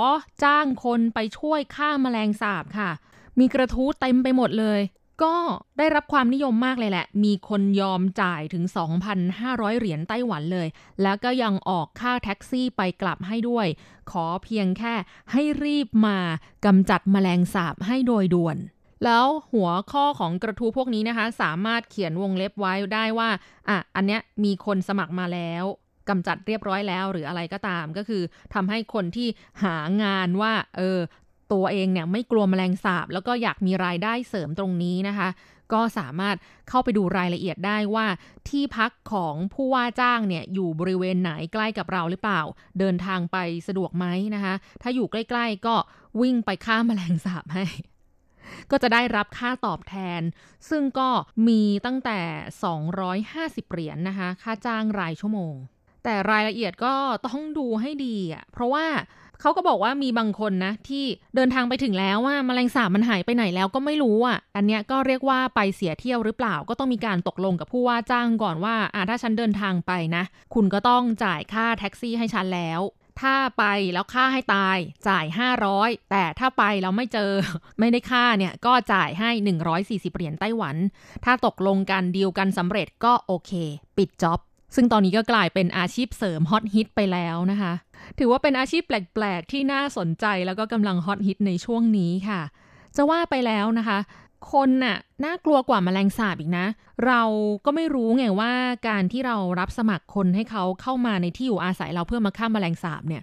[0.42, 2.90] จ้างคนไปช่วยฆ่าแมลงสาบค่ะ
[3.38, 4.80] มีกระทู้เต็มไปหมดเลย
[5.22, 5.36] ก็
[5.78, 8.64] ได้รับความนิยมมากเลยแหละ มีคนยอมจ่ายถึง
[9.22, 10.68] 2,500 เหรียญไต้หวันเลย
[11.02, 13.66] แล้วก็ยังออกค่าแท็กซี่ไปกลับให้ด้วย
[14.10, 14.94] ขอเพียงแค่
[15.32, 16.18] ให้รีบมา
[16.64, 18.56] กำจัดแมลงสาบให้โดยด่วน
[19.04, 23.28] แล้วหัวข้อของกระทู้พวกนี้นะคะ สามารถเขียนวงเล็บไว้ได้ว่า
[23.68, 25.64] อะอันเนี้ยมีคนสมัครมาแล้ว
[26.08, 28.22] กำจัดเรียบร้อยแล้วหรืออะไรก็ตาม ก็คือ
[28.54, 29.28] ทำให้คนที่
[29.62, 30.98] หางานว่าเออ
[31.52, 35.28] ตัวเองเนี่ยไม่กลัวแมลงสาบ แล้วก็อยากมีรายได้เสริมตรงนี้นะคะ
[35.72, 36.36] ก็สามารถ
[36.68, 38.06] เข้าไปดูรายละเอียดได้ว่า
[38.48, 42.40] ที่พักของผู้ว่าจ้างเนี่ยอยู่บริเวณไหนใกล้กับเราหรือเปล่า
[42.78, 43.36] เดินทางไป
[43.68, 45.74] สะดวกไหมนะคะ ถ้าอยู่ใกล้ ๆ ก็
[46.20, 47.64] วิ่งไปฆ่าแมลงสาบให้
[48.70, 50.22] ก็จะได้รับค่าตอบแทน
[50.70, 51.10] ซึ่งก็
[51.48, 52.18] มีตั้งแต่
[52.98, 55.54] 250 เหรียญนนะคะ ค่าจ้างรายชั่วโมง
[56.04, 56.94] แต่รายละเอียดก็
[57.26, 58.86] ต้องดูให้ดีอะเพราะว่า
[59.40, 72.80] เขาก็บอกว่ามีบางคนนะ ที่เดินทางไปถึงแล้วว่าแมลงสาบมันหายไปไหนแล้วก็ไม่รู้อะ อันเนี้ยก็เรียกว่าไปเสียเที่ยวหรือเปล่าก็ต้องมีการตกลงกับผู้ว่าจ้างก่อนว่าอ่าถ้าฉันเดินทางไปนะ คุณก็ต้องจ่ายค่าแท็กซี่ให้ฉันแล้ว
[73.20, 75.26] ถ้าไปแล้วค่าให้ตายจ่าย
[75.68, 77.32] 500 แต่ถ้าไปแล้วไม่เจอ
[77.78, 79.30] ไม่ได้ค่าเนี่ยก็จ่ายให้
[79.70, 80.76] 140 เหรียญไต้หวัน
[81.24, 83.52] ถ้าตกลงกันดีลกันสำเร็จก็โอเค
[83.98, 84.40] ปิดจ็อบ
[84.74, 87.72] ซึ่งตอนนี้ก็กลายเป็นอาชีพเสริมฮอตฮิตไปแล้วนะคะ
[88.18, 92.40] ถือว่าเป็นอาชีพแปลก ๆ ที่น่าสนใจแล้วก็กำลังฮอตฮิตในช่วงนี้ค่ะ
[92.96, 93.98] จะว่าไปแล้วนะคะ
[94.52, 96.66] คนน่ะน่ากลัวกว่ามาแมลงสาบอีกนะ
[97.06, 97.22] เรา
[97.64, 98.52] ก็ไม่รู้ไงว่า
[98.88, 103.22] การที่เรารับสมัครคนให้เขาเข้ามาในที่อยู่อาศัยเราเพื่อมาฆ่ามาแมลงสาบเนี่ย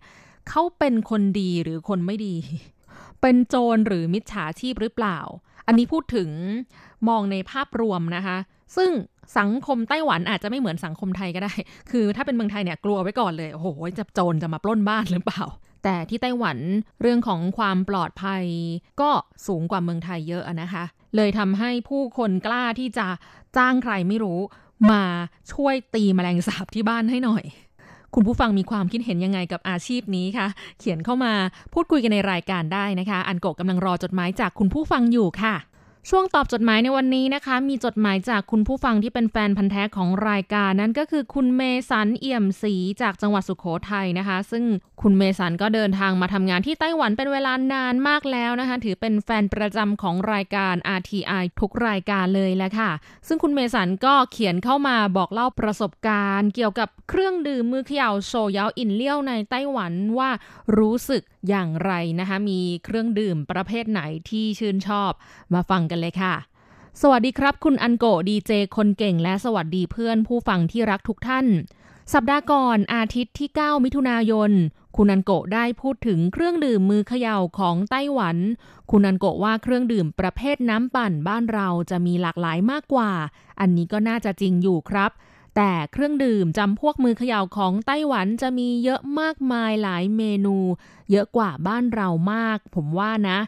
[0.50, 2.36] เขาเป็นคนดีหรือคนไม่ดี
[3.22, 5.20] เป็นโจรหรือมิจฉาชีพหรือเปล่า
[5.68, 6.30] อันนี้พูดถึง
[7.08, 8.38] มองในภาพรวมนะคะ
[8.78, 8.92] ซึ่ง
[9.38, 11.54] สังคมไต้หวันอาจจะไม่เหมือนสังคมไทยก็ได้
[11.92, 13.68] คือถ้าเป็นเมืองไทยเนี่ยกลัวไว้ก่อนเลย โอ้โห
[14.00, 15.44] จะโจรจะมาปล้นบ้านหรือเปล่า
[15.84, 16.58] แต่ที่ไต้หวัน
[17.02, 18.44] เรื่องของความปลอดภัย
[19.02, 19.10] ก็
[19.48, 20.84] สูงกว่าเมืองไทยเยอะนะคะ
[21.16, 23.08] เลยทำให้ผู้คนกล้าที่จะ
[23.58, 24.40] จ้างใครไม่รู้
[24.92, 25.04] มา
[25.54, 27.44] ช่วยตีแมลงสาบที่บ้านให้หน่อย
[28.16, 30.48] คุณผู้ฟังมีความคิดเห็นยังไงกับอาชีพนี้คะ
[30.80, 31.34] เขียนเข้ามา
[31.74, 35.56] พูดคุยกันในรายการได้นะคะ อันโกกำลังรอจดหมายจากคุณผู้ฟังอยู่ค่ะ
[36.10, 44.64] ช่วงตอบจดหมายในวันนี้นะคะ มีจดหมายจากคุณผู้ฟังที่เป็นแฟนพันธ์แท้ของรายการนั้นก็คือคุณเมสันเอี่ยมศรีจากจังหวัดสุขโขทัยนะคะ ซึ่ง
[45.02, 52.92] คุณเมสันก็เดินทางมาทำงานที่ไต้หวันเป็นเวลานานมากแล้วนะคะ ถือเป็นแฟนประจำของรายการ RTI ทุกรายการเลยแหละค่ะ
[53.28, 60.30] ซึ่งคุณเมสันก็เขียนเข้ามาบอกเล่าประสบการณ์ เกี่ยวกับเครื่องดื่มมือเขย่า手搖飲料 ในไต้หวันว่า
[60.78, 65.12] รู้สึกอย่างไรนะคะ มีเครื่องดื่มประเภทไหนที่ชื่นชอบ
[65.54, 66.36] มาฟังกันเลยค่ะ
[67.02, 71.46] สวัสดีครับ คุณอันโกดีเจคนเก่งและสวัสดีเพื่อนผู้ฟังที่รักทุกท่าน
[72.14, 74.52] สัปดาห์ก่อนอาทิตย์ที่ 9 มิถุนายน
[74.98, 78.38] คุณอันโกได้พูดถึงเครื่องดื่มมือเขย่าของไต้หวัน
[78.92, 83.12] คุณอันโกว่าเครื่องดื่มประเภทน้ำปั่นบ้านเราจะมีหลากหลายมากกว่า
[83.60, 85.12] อันนี้ก็น่าจะจริงอยู่ครับ
[85.62, 90.58] แต่เครื่องดื่มจำพวกมือเขย่าของไต้หวันจะมีเยอะมากมายหลายเมนู
[91.12, 93.40] เยอะกว่าบ้านเรามาก ผมว่านะ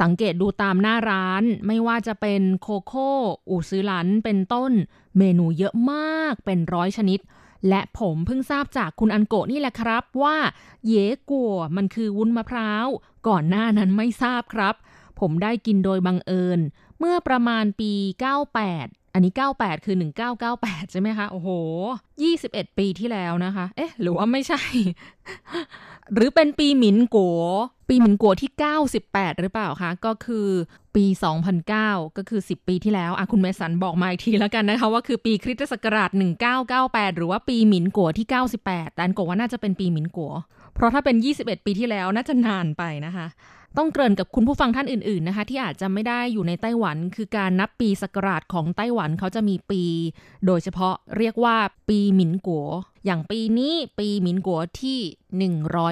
[0.00, 3.10] สังเกตดูตามหน้าร้านไม่ว่าจะเป็นโคโค่
[3.48, 4.72] อูซือหลันเป็นต้น
[5.18, 7.20] เมนูเยอะมากเป็นร้อยชนิด
[7.68, 10.36] และผมเพิ่งทราบจากคุณอันโกนี่แหละครับว่า
[10.88, 10.94] เย
[11.30, 12.86] กัวมันคือวุ้นมะพร้าว
[13.28, 14.74] ก่อนหน้านั้นไม่ทราบครับ
[15.20, 16.60] ผมได้กินโดยบังเอิญ
[16.98, 17.92] เมื่อประมาณปี
[18.50, 19.96] 98 อันนี้ 98 คือ
[20.42, 21.48] 1998 ใช่ไหมคะ โอ้โห
[22.12, 24.60] 21 ปีที่แล้วนะคะ เอ๊ะ หรือว่าไม่ใช่
[26.14, 27.42] หรือเป็นปีหมินกัว
[27.88, 28.50] ปีหมินกัวที่
[28.96, 30.48] 98 หรือเปล่าคะ ก็คือ
[30.96, 31.04] ปี
[31.60, 36.10] 2009 ก็คือ 10 ปีที่แล้วอะคุณเมสันบอกมาอีกทีแล้วกันนะคะ ว่าคือปีคริสตศักราช
[36.64, 38.26] 1998 หรือว่าปีหมินกัวที่
[38.60, 40.32] 98 แต่อันกว่าน่าจะเป็นปีหมินกัว
[40.74, 43.26] เพราะถ้าเป็น 21 ปีที่แล้วน่าจะนานไปนะคะ
[43.78, 49.82] ต้องเกริ่นกับคุณผู้ฟังท่านอื่น ๆนะคะ ที่อาจจะไม่ได้อยู่ในไต้หวัน คือการนับปีศักราชของไต้หวันเขาจะมีปี
[50.46, 51.56] โดยเฉพาะเรียกว่า
[51.88, 52.68] ปีหมินกัว
[53.04, 55.00] อย่างปีนี้ปีหมินกัวที่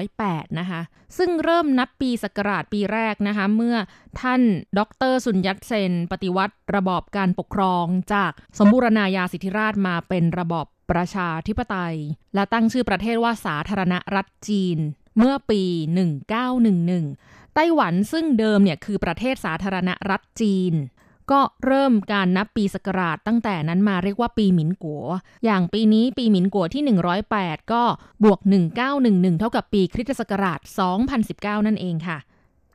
[0.03, 0.81] 108 นะคะ
[1.17, 3.75] ซึ่งเริ่มนับปีศักราชปีแรกนะคะ เมื่อ
[4.21, 4.41] ท่าน
[4.77, 4.79] ด
[5.11, 11.97] รสุญยัตเซน ปฏิวัติระบอบการปกครองจากสมบูรณาญาสิทธิราชมาเป็นระบอบประชาธิปไตย
[12.35, 14.79] และตั้งชื่อประเทศว่าสาธารณรัฐจีน
[15.17, 15.61] เมื่อปี
[16.37, 20.73] 1911 ไต้หวันซึ่งเดิมเนี่ยคือประเทศสาธารณรัฐจีน
[21.31, 25.05] ก็เริ่มการนับปีศักราชตั้งแต่นั้นมาเรียกว่าปีหมินกัว
[25.45, 26.83] อย่างปีนี้ปีหมินกัวที่
[27.27, 27.83] 108 ก็
[28.23, 28.39] บวก
[28.89, 30.59] 1911 เท่ากับปีคริสตศักราช
[31.13, 32.17] 2019 นั่นเองค่ะ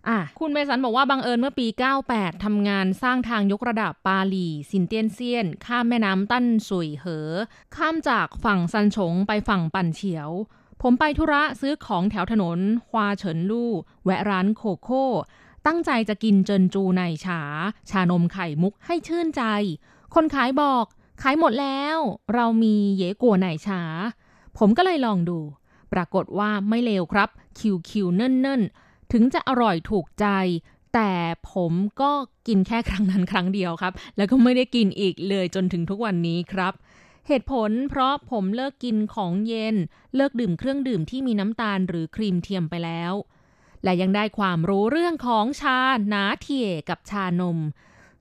[0.08, 1.66] อะคุณเมสันบอกว่าบังเอิญเมื่อปี
[2.06, 7.30] 98 ทำงานสร้างทางยกระดับปาหลี ซินเตียนเซียน ข้ามแม่น้ำตั้นสุยเหอ
[7.76, 10.30] ข้ามจากฝั่งซันฉงไปฝั่งปั่นเฉียว
[10.82, 12.58] ผมไปธุระซื้อของแถวถนน
[12.88, 13.70] ฮวาเฉินลู่
[14.04, 15.06] แวะร้านโคโค่
[15.66, 17.40] ตั้งใจจะกินเจินจูในฉา
[17.90, 19.42] ชานมไข่มุกให้ชื่นใจ
[20.14, 20.84] คนขายบอก
[21.22, 21.98] ขายหมดแล้ว
[22.34, 23.82] เรามีเยกัวไหนฉา
[24.58, 25.38] ผมก็เลยลองดู
[25.92, 30.26] ปรากฏว่าไม่เลวครับ QQ嫩嫩 ถึงจะอร่อยถูกใจ
[30.94, 31.12] แต่
[31.52, 32.10] ผมก็
[32.46, 36.72] กินแค่ครั้งนั้นครั้งเดียวครับ แล้วก็ไม่ได้กินอีกเลยจนถึงทุกวันนี้ครับ
[37.28, 39.76] เหตุผลเพราะผมเลิกกินของเย็น
[40.16, 43.12] เลิกดื่มเครื่องดื่มที่มีน้ำตาลหรือครีมเทียมไปแล้ว
[43.84, 45.78] และยังได้ความรู้เรื่องของชา
[46.12, 47.58] 拿鐵 กับชานม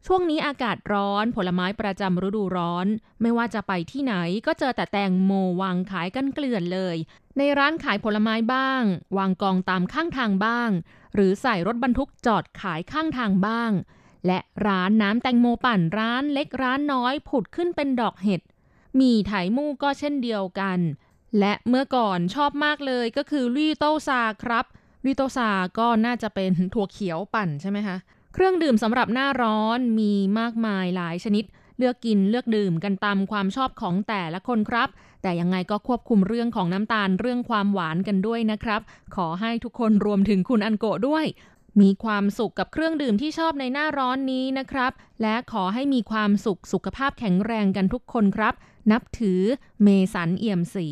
[0.06, 2.88] ช่วงนี้อากาศร้อนผลไม้ประจำฤดูร้อน
[3.22, 4.16] ไม่ว่าจะไปที่ไหน
[4.46, 6.96] ก็เจอแต่แตงโมวางขายกันเกลื่อนเลย
[7.38, 8.84] ในร้านขายผลไม้บ้าง
[9.18, 10.70] วางกองตามข้างทางบ้าง
[11.16, 13.72] หรือใส่รถบรรทุกจอดขายข้างทางบ้าง
[14.28, 18.42] และร้านน้ำแตงโมปั่นร้านเล็กร้านน้อยผุดขึ้นเป็นดอกเห็ด
[19.00, 20.80] มีไถมู่ก็เช่นเดียวกัน
[21.40, 24.66] และเมื่อก่อนชอบมากเลยก็คือลี่โตซาครับ
[25.06, 27.98] ลี่โตซาก็น่าจะเป็นถั่วเขียวปั่นใช่ไหมคะ
[28.34, 31.44] เครื่องดื่มสำหรับหน้าร้อนมีมากมายหลายชนิด
[31.78, 34.90] เลือกกินเลือกดื่มกันตามความชอบของแต่ละคนครับ
[35.22, 38.82] แต่ยังไงก็ควบคุมเรื่องของน้ำตาลเรื่องความหวานกันด้วยนะครับ
[39.16, 41.26] ขอให้ทุกคนรวมถึงคุณอันโกะด้วย
[41.82, 48.54] มีความสุขกับเครื่องดื่มที่ชอบในหน้าร้อนนี้นะครับ และขอให้มีความสุขสุขภาพแข็งแรงกันทุกคนครับ
[48.92, 49.42] นับถือ
[49.84, 50.90] เมสันเอี่ยมศรี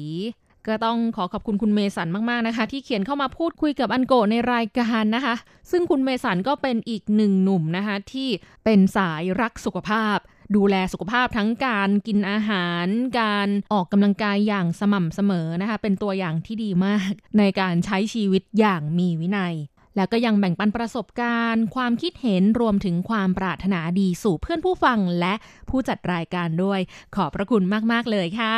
[0.68, 5.36] ก็ต้องขอขอบคุณคุณเมสันมาก ๆ นะคะ ที่เขียนเข้ามาพูดคุยกับอันโกในรายการนะคะ
[5.72, 8.30] ซึ่งคุณเมสันก็เป็นอีกหนึ่งหนุ่มนะคะ ที่
[8.64, 10.18] เป็นสายรักสุขภาพ
[10.56, 12.88] ดูแลสุขภาพทั้งการกินอาหาร
[13.20, 19.56] การออกกำลังกายอย่างสม่ำเสมอนะคะ เป็นตัวอย่างที่ดีมาก ในการใช้ชีวิตอย่างมีวินัย
[19.96, 25.34] แล้วก็ยังแบ่งปันประสบการณ์ ความคิดเห็นรวมถึงความปรารถนาดีสู่เพื่อนผู้ฟังและ
[25.70, 26.80] ผู้จัดรายการด้วย
[27.16, 28.56] ขอบพระคุณมาก ๆ เลยค่ะ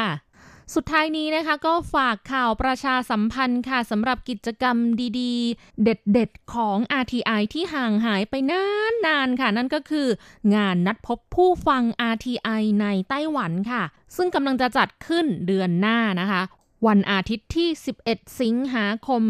[0.75, 4.77] สุดท้ายนี้นะคะก็ฝากข่าวประชาสัมพันธ์ค่ะสำหรับกิจกรรม
[5.19, 10.07] ดีๆ เด็ดๆ ของ RTI ที่ห่างหายไปนานๆค่ะ นั่นก็คือ
[10.55, 13.83] งานนัดพบผู้ฟัง RTI ในไต้หวันค่ะ
[14.15, 16.41] ซึ่งกำลังจะจัดขึ้นเดือนหน้านะคะ
[16.87, 17.69] วันอาทิตย์ที่
[18.03, 19.21] 11 สิงหาคม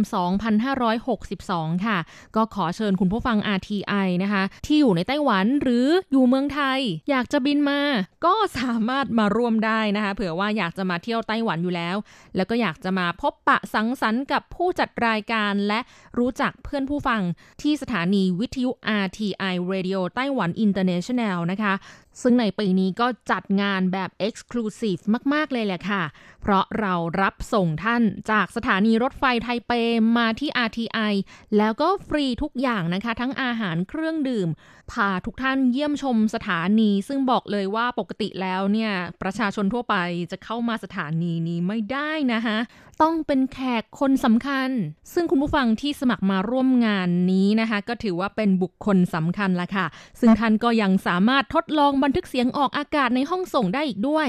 [1.10, 1.98] 2562 ค่ะ
[2.36, 7.82] ก็ขอเชิญคุณผู้ฟัง RTI นะคะ ที่อยู่ในไต้หวันหรืออยู่เมืองไทย อยากจะบินมา
[8.26, 11.96] ก็สามารถมาร่วมได้นะคะ เผื่อว่าอยากจะมาเที่ยวไต้หวันอยู่แล้ว
[12.36, 15.80] แล้วก็อยากจะมาพบปะสังสรรค์กับผู้จัดรายการและ
[16.20, 17.22] รู้จักเพื่อนผู้ฟัง
[17.62, 18.72] ที่สถานีวิทยุ
[19.04, 21.74] RTI Radio ไต้หวัน International นะคะ
[22.22, 25.02] ซึ่งในปีนี้ก็จัดงานแบบ Exclusive
[25.34, 26.04] มาก ๆ เลยแหละค่ะ
[26.42, 29.72] เพราะเรารับส่งท่านจากสถานีรถไฟไทเป
[30.18, 31.14] มาที่ RTI
[31.58, 34.50] แล้วก็ฟรีทุกอย่างนะคะ ทั้งอาหารเครื่องดื่ม
[34.92, 39.96] พาทุกท่านเยี่ยมชมสถานี ซึ่งบอกเลยว่าปกติแล้วเนี่ย ประชาชนทั่วไป
[40.32, 42.58] จะเข้ามาสถานีนี้ไม่ได้นะคะ
[43.02, 44.70] ต้องเป็นแขกคนสำคัญ
[45.14, 49.86] ซึ่งคุณผู้ฟังที่สมัครมาร่วมงานนี้นะคะ ก็ถือว่าเป็นบุคคลสำคัญละค่ะ
[50.20, 54.28] ซึ่งท่านก็ยังสามารถทดลองบันทึกเสียงออกอากาศในห้องส่งได้อีกด้วย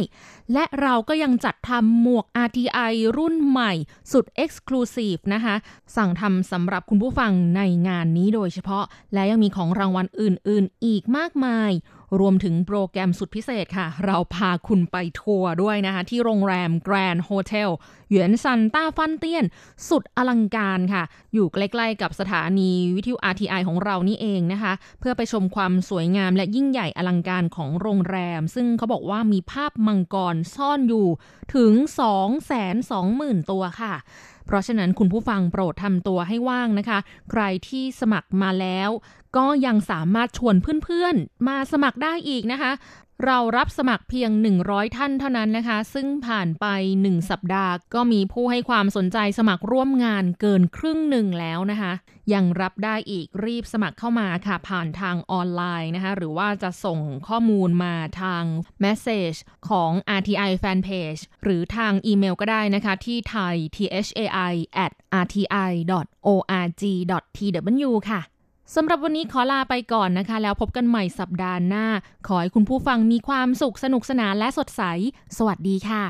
[0.52, 3.72] และเราก็ยังจัดทำหมวก RTI รุ่นใหม่
[4.12, 5.54] สุด Exclusive นะคะ
[5.96, 11.70] สั่งทำสำหรับคุณผู้ฟังในงานนี้โดยเฉพาะ และยังมีของรางวัลอื่น ๆ อีกมากมาย
[12.20, 17.70] รวมถึงโปรแกรมสุดพิเศษค่ะ เราพาคุณไปทัวร์ด้วยนะคะ ที่โรงแรม Grand Hotel
[18.10, 19.44] 圓山大飯店
[19.88, 21.02] สุดอลังการค่ะ
[21.34, 31.06] อยู่ใกล้ๆกับสถานีวิทยุ RTI ของเรานี่เองนะคะ เพื่อไปชมความสวยงามและยิ่งใหญ่อลังการของโรงแรม ซึ่งเขาบอกว่ามีภาพมังกรซ่อนอยู่
[31.54, 31.72] ถึง
[32.62, 33.94] 220,000 ตัวค่ะ
[34.46, 36.98] เพราะฉะนั้นคุณผู้ฟังโปรดทำตัวให้ว่างนะคะ
[37.30, 38.90] ใครที่สมัครมาแล้ว
[39.36, 42.72] ก็ยังสามารถชวนเพื่อนๆ มาสมัครได้อีกนะคะ
[43.26, 44.30] เรารับสมัครเพียง
[44.62, 46.66] 100 ท่านเท่านั้นนะคะ ซึ่งผ่านไป
[47.00, 51.92] 1 สัปดาห์ ก็มีผู้ให้ความสนใจสมัครร่วมงานเกินครึ่งหนึ่งแล้วนะคะ
[52.34, 58.44] ยังรับได้อีกรีบสมัครเข้ามาค่ะ ผ่านทางออนไลน์นะคะ หรือว่าจะส่งข้อมูลมาทาง
[58.84, 65.42] Message ของ RTI Fanpage หรือทางอีเมลก็ได้นะคะ ที่ไทย thai at rti
[66.26, 66.82] org
[67.38, 68.22] tw ค่ะ
[68.74, 71.86] สำหรับวันนี้ขอลาไปก่อนนะคะ แล้วพบกันใหม่สัปดาห์หน้า
[72.26, 74.82] ขอให้คุณผู้ฟังมีความสุขสนุกสนานและสดใส
[75.36, 76.04] สวัสดีค่ะ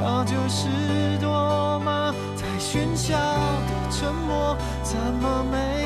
[0.00, 0.68] 早就是
[1.20, 2.14] 多吗？
[2.36, 5.77] 在喧嚣的沉默，怎么没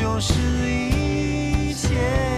[0.00, 0.32] 就是
[0.66, 2.29] 一切。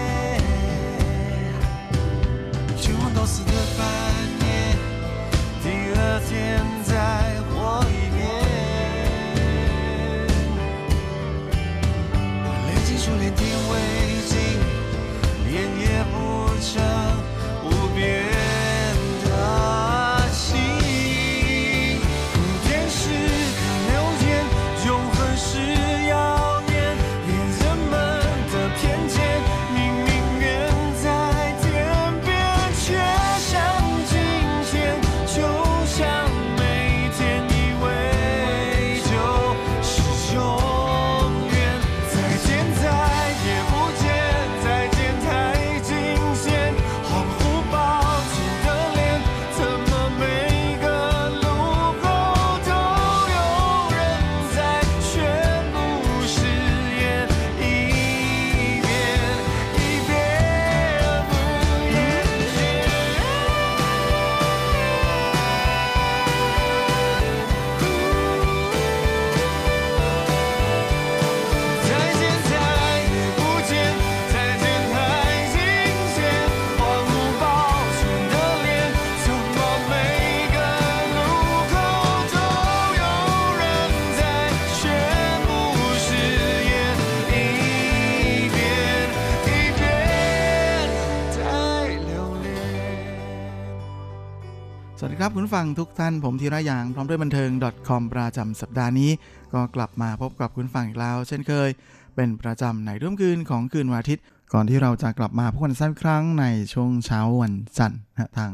[95.44, 97.50] คุณฟังทุกท่านผมธีระยางพร้อมด้วยบันเทิง
[97.88, 99.11] .com ประจำสัปดาห์นี้
[99.55, 101.69] ก็กลับมาพบกับคุณฟังอีกแล้ว เช่นเคย
[102.17, 108.00] เป็นประจำในรุ่มคืนของคืนวันอาทิตย์ ก่อนที่เราจะกลับมาพบกันซ้ำอีกครั้งในช่วงเช้าวันจันทร์
[108.38, 108.50] ทาง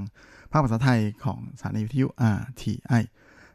[0.51, 2.07] ภาคภาษาไทยของสถานีวิทยุ
[2.37, 3.03] RTI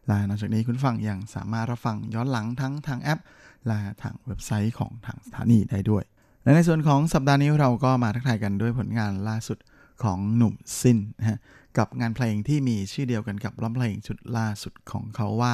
[0.08, 3.20] และนอกจากนี้คุณฟังยังสามารถรับฟังย้อนหลังทั้งทางแอป
[3.68, 6.03] และทางเว็บไซต์ของทางสถานีได้ด้วย
[6.43, 9.60] และในส่วนของสัปดาห์นี้เราก็มาทักทายกันด้วยผลงานล่าสุด
[10.03, 11.39] ของหนุ่มซินนะฮะ
[11.78, 15.53] กับงานเพลงที่มีชื่อเดียวกันกับร้องเพลงชุดล่าสุดของเขาว่า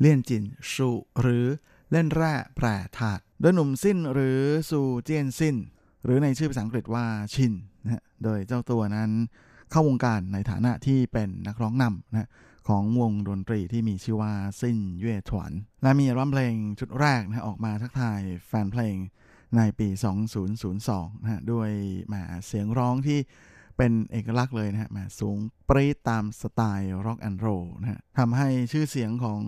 [0.00, 0.90] 煉金術
[1.20, 1.46] หรือ
[1.90, 2.66] เล่นแร่แปร
[2.98, 4.40] ธาตุโดยหนุ่มซินหรือ
[4.70, 5.56] ซูเจียนซิน
[6.04, 9.10] หรือในชื่อภาษาอังกฤษว่า Shin นะฮะโดยเจ้าตัวนั้น
[9.70, 12.28] เข้าวงการในฐานะที่เป็นนักร้องนำนะฮะ
[12.68, 15.52] ของวงดนตรีที่มีชื่อว่าซินเย่ถวน
[15.82, 18.96] และมีอัลบั้มเพลงชุดแรกนะฮะออกมาทักทายแฟนเพลง
[19.56, 19.88] ในปี
[20.54, 21.70] 2002นะฮะด้วย
[22.06, 22.14] แหม
[22.46, 23.18] เสียงร้องที่
[23.78, 25.36] เป็นเอกลักษณ์เลยนะฮะสูง
[25.68, 29.42] ปรี๊ดตามสไตล์ร็อกแอนด์โรลนะฮะทำให้ชื่อเสียงของ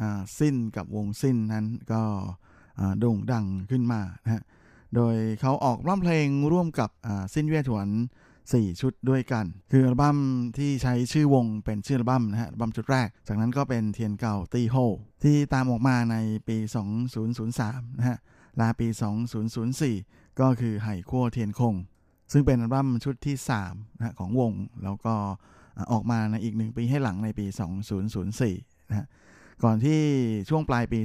[0.00, 2.02] อาสิ้นกับวงสิ้นนั้นก็
[2.78, 4.42] อ่าโด่งดังขึ้นมานะฮะ
[4.94, 7.88] โดยเขาออกอัลบั้มเพลงร่วมกับอ่าสิ้นเวียถวน
[8.50, 10.18] 4 ชุดด้วยกัน คืออัลบั้ม
[10.58, 14.76] ที่ใช้ชื่อวงเป็นชื่ออัลบั้มนะฮะอัลบั้มชุดแรก จากนั้นก็เป็น天高地厚
[15.24, 16.16] ที่ตามออกมาใน
[16.48, 16.56] ปี
[17.28, 18.18] 2003 นะฮะ
[18.60, 18.88] ละปี
[19.62, 21.74] 2004 ก็คือไห่ขั้วเทียนคง
[22.32, 23.36] ซึ่งเป็นอัลบั้มชุดที่
[23.68, 24.52] 3นะของวง
[24.84, 25.14] แล้วก็
[25.92, 27.46] ออกมาในอีกหนึ่งปีให้หลังในปี
[28.18, 29.06] 2004นะ
[29.64, 30.00] ก่อนที่
[30.48, 31.00] ช่วงปลายปี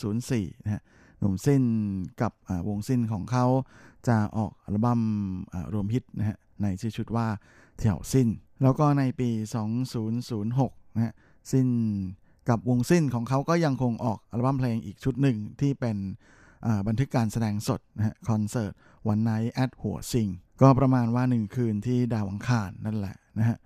[0.00, 0.82] 2004นะ
[1.18, 1.62] หนุ่มสิ้น
[2.22, 2.32] กับ
[2.68, 3.46] วงสิ้นของเขา
[4.08, 5.00] จะออกอัลบั้ม
[5.74, 7.26] รวมฮิตนะฮะในชื่อชุดว่า
[7.76, 8.28] เถี่ยวสิ้น
[8.62, 9.30] แล้วก็ในปี
[10.12, 11.14] 2006นะ
[11.52, 11.66] สิ้น
[12.48, 15.96] กับวงสิ้นของเขาก็ยังคงออกอัลบั้มเพลงอีกชุดหนึ่งที่เป็น
[16.88, 18.72] บันทึกการแสดงสดนะฮะคอนเสิร์ต
[19.08, 20.28] วันไนท์แอดหัวซิง
[20.60, 23.58] ก็ประมาณว่าหนึ่งคืนที่ดาวอังคารนั่นแหละนะฮะ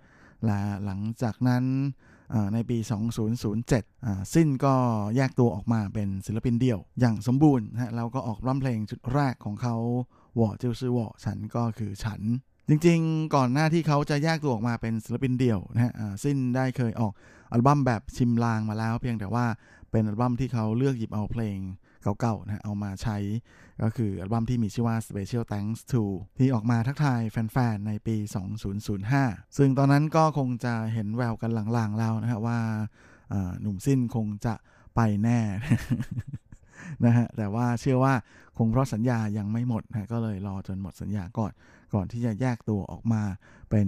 [0.45, 1.63] และหลังจากนั้น
[2.53, 2.77] ในปี
[3.55, 4.75] 2007 สิ้นก็
[5.15, 9.75] แยกตัวออกมาเป็นศิลปินเดี่ยว อย่างสมบูรณ์ฮะแล้วก็ออกร้องเพลงชุดแรกของเขา
[10.39, 12.21] วอเจิวซื่อวอฉันก็คือฉัน
[12.69, 17.13] จริงๆ ก่อนหน้าที่เขาจะแยกตัวออกมาเป็นศิลปินเดี่ยวนะฮะสิ้นได้เคยออก
[17.51, 19.45] อัลบั้มแบบชิมลางมาแล้ว เพียงแต่ว่า
[19.91, 21.57] เป็นอัลบั้มที่เขาเลือกหยิบเอาเพลง
[22.01, 23.17] เก่าๆนะฮะเอามาใช้
[23.83, 26.03] ก็คืออัลบั้มที่มีชื่อว่า Special Thanks to
[26.37, 28.15] ที่ออกมาทักทายแฟนๆ ในปี
[28.81, 32.59] 2005 ซึ่งตอนนั้นก็คงจะเห็นแววกันหลางๆแล้วนะฮะว่า
[33.33, 34.55] อ่าหนุ่มสิ้นคงจะ
[34.95, 35.39] ไปแน่
[37.05, 38.13] นะฮะแต่ว่าเชื่อว่า
[38.57, 41.51] คงเพราะสัญญายังไม่หมดนะก็เลยรอจนหมดสัญญาก่อน
[41.93, 43.21] ก่อนที่จะแยกตัวออกมา
[43.69, 43.87] เป็น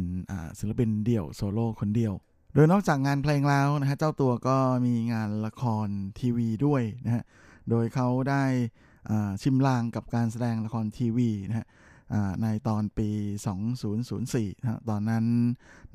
[0.59, 2.13] ศิลปินเดี่ยวโซโล่คนเดียว
[2.53, 5.87] โดยนอกจากงานเพลงแล้วนะฮะเจ้าตัวก็มีงานละคร
[6.19, 7.23] ทีวีด้วยนะฮะ
[7.69, 8.43] โดยเขาได้
[9.41, 11.67] ชิมลางกับการแสดงละครทีวีนะฮะ
[12.43, 13.09] ในตอนปี
[13.85, 15.25] 2004นะตอนนั้น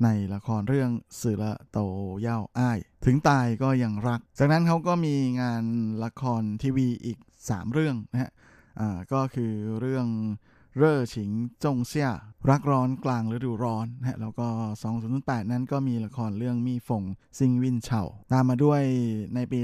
[0.03, 0.91] ในละครเรื่อง
[1.21, 1.79] สื่อละโต
[2.21, 5.63] เย่าอ้าย ถึงตายก็ยังรัก จากนั้นเขาก็มีงาน
[6.03, 8.31] ละครทีวีอีก 3 เรื่องนะฮะ
[9.13, 10.07] ก็คือเรื่อง
[10.77, 11.31] เร่อฉิง
[11.63, 12.09] จงเซี่ย
[12.49, 14.47] รักร้อนกลางฤดูร้อนนะฮะแล้วก็
[14.99, 17.03] 2008 นั้นก็มีละครเรื่องมีฟง
[17.37, 18.01] ซิงวินเฉา
[18.31, 18.81] ตามมาด้วย
[19.35, 19.59] ในปี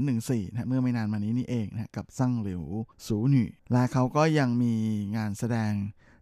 [0.00, 2.62] 2014นะฮะเมื่อไม่นานมานี้นี่เองนะฮะกับซั่งหลิว
[3.06, 4.74] สูหนี่และเขาก็ยังมี
[5.16, 5.72] งานแสดง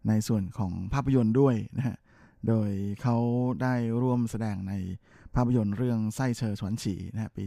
[0.08, 1.96] ในส่วนของภาพยนตร์ด้วยนะฮะ
[2.48, 2.70] โดย
[3.02, 3.16] เขา
[3.62, 4.74] ได้ร่วมแสดงใน
[5.34, 7.44] ภาพยนตร์เรื่องไส้เชอฉวนฉีนะฮะปี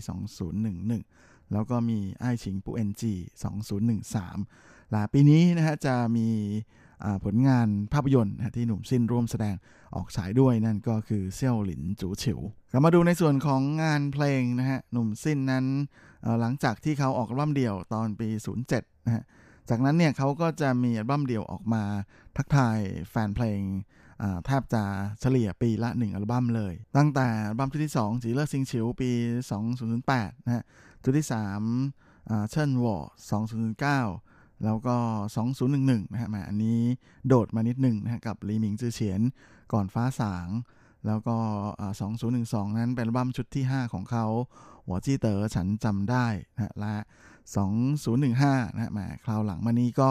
[0.76, 3.14] 2011 แล้วก็มีไอ้ายฉิงปูเอ็นจี
[3.84, 6.28] 2013และปีนี้นะฮะจะมี
[7.24, 9.56] ผลงานภาพยนตร์ที่หนุ่มสิ้นร่วมแสดง
[9.96, 12.40] ออกฉายด้วยนั่นก็คือเซี่ยวหลินจูเฉิว
[12.72, 15.66] กลับมาดูในส่วนของงานเพลงนะฮะหนุ่มสิ้นนั้น
[16.40, 18.28] หลังจากที่เขาออกอัลบั้มเดี่ยวตอนปี
[18.68, 19.24] 07นะฮะ
[19.70, 21.84] จากนั้นเนี่ยเขาก็จะมีอัลบั้มเดี่ยวออกมา
[22.38, 22.80] ทักทาย
[23.10, 23.62] แฟนเพลง
[24.46, 24.84] แทบจะ
[25.22, 29.10] เฉลี่ยปีละ 1 อัลบั้มเลย ตั้งแต่อัลบั้มชุดที่ 2 จีเลอร์ซิงฉิวปี
[29.78, 30.64] 2008นะฮะ
[31.04, 31.28] ชุดที่
[31.88, 34.35] 3เชิญวอ2009
[34.66, 34.96] แล้วก็
[35.54, 36.80] 2011 นะฮะแหมอันนี้
[37.28, 39.22] โดดมานิดหนึ่งนะฮะกับลีหมิงจือเฉียน
[39.74, 40.48] ก่อนฟ้าสาง
[41.08, 41.36] แล้วก็
[42.08, 44.26] 2012 นั้นเป็นอัลบั้มชุดที่ 5 ของเขา
[44.86, 46.96] หัวจี้เต๋อฉันจำได้นะฮะและ
[47.86, 50.10] 2015 นะฮะแหมคราวหลังมานี้ก็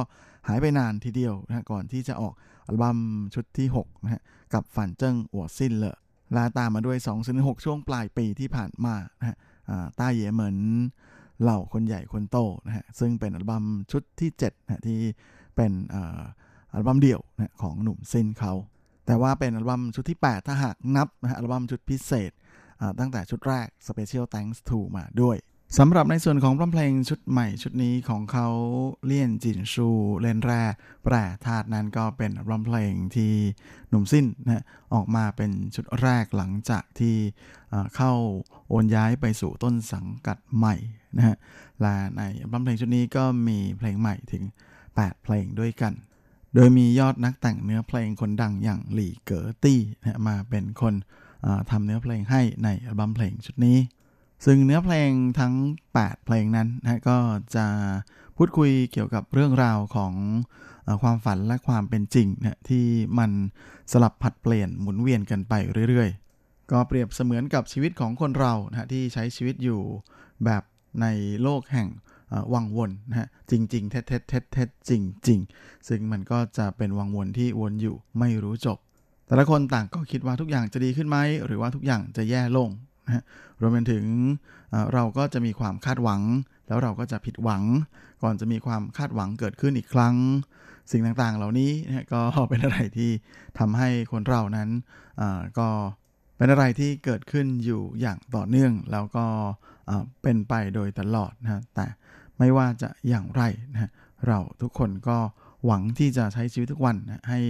[0.49, 2.35] หายไปนานทีเดียวนะฮะก่อนที่จะออก
[2.67, 2.99] อัลบั้ม
[3.35, 4.23] ชุดที่ 6 นะฮะ
[4.55, 5.97] กับฝันเจิ้งหัวสิ้นเลย
[6.33, 6.97] และตามมาด้วย
[7.31, 9.37] 2016ช่วงปลายปีที่ผ่านมานะฮะ
[9.99, 10.57] ต้าเหยเหมิน
[11.43, 14.99] เหล่าคนใหญ่คนโตนะฮะซึ่งเป็นอัลบั้มชุดที่7นะฮะที่
[15.57, 15.97] เป็นอ,
[16.73, 18.53] อัลบั้มเดี่ยวนะของหนุ่มซินเขา
[19.07, 22.31] แต่ว่าเป็นอัลบั้มชุดที่ 8 ถ้าหากนับนะฮะอัลบั้มชุดพิเศษ
[22.99, 25.39] ตั้งแต่ชุดแรก Special Thanks to มาด้วย
[25.79, 28.49] สำหรับในส่วนของเพลงชุดใหม่ชุดนี้ของเขา
[29.07, 29.89] เลี่ยนจินชู
[30.21, 30.63] เล่นแร่
[31.05, 31.15] แปร
[31.47, 33.33] ธาตุนั้นก็เป็นร้องเพลงที่
[33.89, 34.65] หนุ่มสิ้นนะ
[34.95, 37.17] ออกมาเป็นชุดแรกหลังจากที่
[37.97, 38.13] เข้า
[38.69, 40.75] โอนย้ายไปสู่ต้นสังกัดใหม่
[41.17, 41.37] นะฮะ
[41.81, 44.43] และในร้องเพลงชุดนี้ก็มีเพลงใหม่ถึง
[44.85, 45.93] 8 เพลงด้วยกัน
[46.55, 50.95] โดยมียอดนักแต่งเนื้อเพลงคนดังอย่างหลี่เก๋อตี้นะมาเป็นคน
[51.71, 53.79] ทำเนื้อเพลงให้ในอัลบั้มเพลงชุดนี้
[54.45, 55.55] ซึ่งเนื้อเพลงทั้ง
[55.93, 57.19] 8 เพลงนั้นนะก็
[57.57, 57.67] จะ
[58.37, 60.15] พูดคุยเกี่ยวกับเรื่องราวของ
[60.87, 62.85] อความฝันและความเป็นจริงนะที่
[63.19, 63.31] มัน
[63.93, 65.55] สลับผัดเปลี่ยนหมุนเวียนกันไป
[65.89, 69.81] เรื่อยๆ ก็เปรียบเสมือนกับชีวิตของคนเรานะที่ใช้ชีวิตอยู่
[70.45, 70.63] แบบ
[71.01, 71.07] ใน
[71.43, 71.89] โลกแห่ง
[72.55, 75.41] วังวนนะฮะจริงๆเท็ดเท็ดเท็ดเท็ดจริงจริง
[75.89, 78.79] ซึ่งมันก็จะเป็นวังวนที่วนอยู่ไม่รู้จบ
[79.27, 82.69] แต่ละคนต่างก็คิดว่าทุกอย่างจะดีขึ้นไหมหรือว่าทุกอย่างจะแย่ลง
[83.07, 83.25] นะ
[83.61, 84.05] รวมไปถึง
[84.95, 86.23] เราก็จะมีความคาดหวัง
[86.69, 87.63] แล้วเราก็จะผิดหวัง
[88.23, 90.15] ก่อนจะมีความคาดหวังเกิดขึ้นอีกครั้ง
[90.91, 93.11] สิ่งต่างๆ เหล่านี้นะก็เป็นอะไรที่
[93.59, 94.69] ทำให้คนเรานั้น
[95.59, 95.69] ก็
[96.37, 99.27] เป็นอะไรที่เกิดขึ้นอยู่อย่างต่อเนื่องแล้วก็
[99.74, 101.87] เเป็นไปโดยตลอดนะแต่
[102.39, 103.91] ไม่ว่าจะอย่างไรนะ
[104.27, 105.19] เราทุกคนก็
[105.67, 107.41] หวังที่จะใช้ชีวิตทุกวันนะให้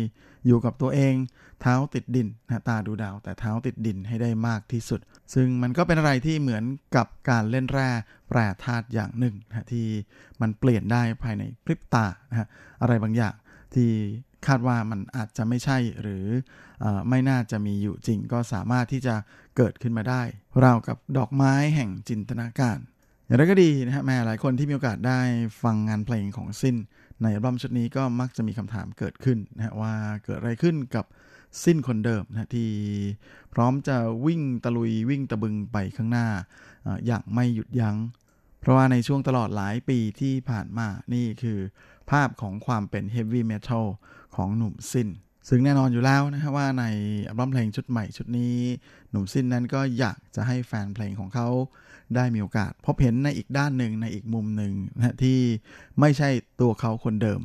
[0.47, 1.15] อยู่กับตัวเอง
[1.61, 5.01] เท้าติดดินนะตาดูดาว แต่เท้าติดดินให้ได้มากที่สุด
[5.35, 6.65] ซึ่งมันก็เป็นอะไรที่เหมือน
[6.97, 7.89] กับการเล่นแร่
[8.29, 9.87] แปรธาตุอย่างหนึ่งนะที่
[10.41, 12.49] มันเปลี่ยนได้ภายในพริบตานะ
[12.83, 13.35] อะไรบางอย่าง
[13.75, 13.91] ที่
[14.47, 16.25] คาดว่ามันอาจจะไม่ใช่หรือ
[16.85, 19.15] อไม่น่าจะมีอยู่จริง ก็สามารถที่จะ
[19.57, 20.23] เกิดขึ้นมาได้
[20.65, 22.79] ราวกับดอกไม้แห่งจินตนาการ
[23.27, 25.21] อย่างไรก็ดีนะฮะแม่หลายคนที่มีโอกาสได้
[25.63, 26.77] ฟังงานเพลงของสิ้น
[27.23, 29.95] ในอัลบั้มชุดนี้ก็มักจะมีคำถามเกิดขึ้นนะว่า
[30.25, 31.05] เกิดอะไรขึ้นกับ
[31.65, 32.71] สิ้นคนเดิมนะที่
[33.55, 33.97] พร้อมจะ
[34.27, 36.27] วิ่งตะลุยวิ่งตะบึงไปข้างหน้า
[37.07, 37.97] อย่างไม่หยุดยัง้ง
[38.61, 41.59] เพราะว่าในช่วงตลอดหลายปีที่ผ่านมานี่คือ
[42.11, 43.87] ภาพของความเป็นเฮฟวี่เมทัล
[44.37, 45.09] ของหนุ่มสิ้น
[45.49, 46.85] ซึ่งแน่นอนอยู่แล้วนะครับว่าใน
[47.29, 48.57] อัลบั้มเพลงชุดใหม่ชุดนี้
[49.11, 51.49] หนุ่มซินนั้นก็อยากจะให้แฟนเพลงของเขา
[52.15, 55.41] ได้มีโอกาส พบเห็นในอีกด้านหนึ่งในอีกมุมหนึ่งนะที่
[56.01, 56.29] ไม่ใช่
[56.61, 57.41] ตัวเขาคนเดิม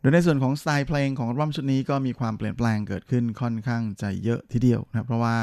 [0.00, 5.36] โดยในส่วนของสไตล์เพลงของอัลบั้มชุดนี้ก็มีความเปลี่ยนแปลงเกิดขึ้นค่อนข้างจะเยอะทีเดียวนะเพราะว่า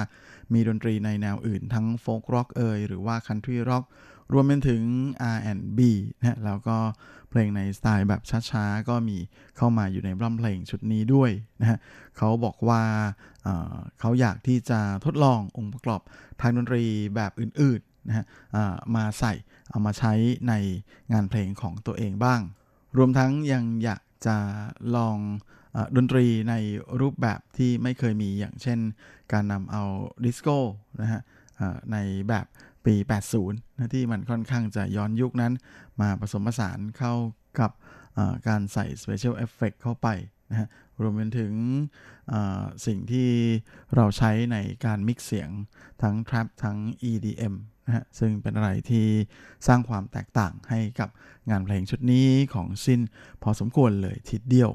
[0.54, 3.84] มีดนตรีในแนวอื่นทั้ง folk rock เอยหรือว่า country rock
[4.34, 4.82] รวมไปถึง
[5.36, 5.80] R&B
[6.18, 6.78] นะแล้วก็
[7.30, 9.18] เพลงในสไตล์แบบช้าๆ ก็มี
[9.58, 11.78] เข้ามาอยู่ในอัลบั้มเพลงชุดนี้ด้วยนะฮะ
[12.18, 12.82] เขาบอกว่า
[13.44, 16.02] เเขาอยากที่จะทดลององค์ประกอบ
[16.42, 16.84] ทางดนตรี
[17.16, 18.26] แบบอื่นๆนะฮะ
[18.96, 19.34] มาใส่
[19.70, 20.14] เอามาใช้
[20.50, 20.54] ใน
[21.14, 22.42] งานเพลงของตัวเองบ้าง
[22.98, 24.38] รวมทั้งยังอยากจะ
[24.96, 25.18] ลอง
[25.76, 26.54] อดนตรีใน
[27.02, 28.80] รูปแบบที่ไม่เคยมีอย่างเช่น
[29.32, 29.84] การนำเอา
[30.24, 30.58] ดิสโก้
[31.02, 31.22] นะฮะ
[31.92, 31.98] ใน
[32.30, 32.46] แบบ
[32.86, 32.96] ปี
[33.38, 35.54] 80นะที่มันค่อนข้างจะย้อนยุคนั้น
[36.02, 37.14] มาผสมผสานเข้า
[37.60, 37.72] กับ
[38.48, 40.08] การใส่ Special Effect เข้าไป
[40.52, 40.68] นะฮะ
[41.02, 41.54] รวมไปถึง
[42.86, 43.30] สิ่งที่
[43.96, 45.50] เราใช้ในการมิกเสียง
[46.02, 46.78] ทั้ง Trap ทั้ง
[47.10, 47.54] EDM
[47.86, 49.08] นะฮะซึ่งเป็นอะไรที่
[49.68, 51.10] สร้างความแตกต่างให้กับ
[51.50, 53.02] งานเพลงชุดนี้ของซิน
[53.44, 54.72] พอสมควรเลยทีเดียว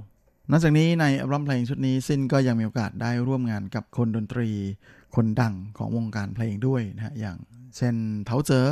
[0.51, 4.51] นอกจากนี้ในอัลบั้มเพลงชุดนี้ซินก็ยังมีโอกาสได้ร่วมงานกับคนดนตรี
[5.17, 7.39] คนดังของวงการเพลงด้วยนะฮะอย่าง
[7.77, 7.95] เช่น
[8.27, 8.67] เทาเจอ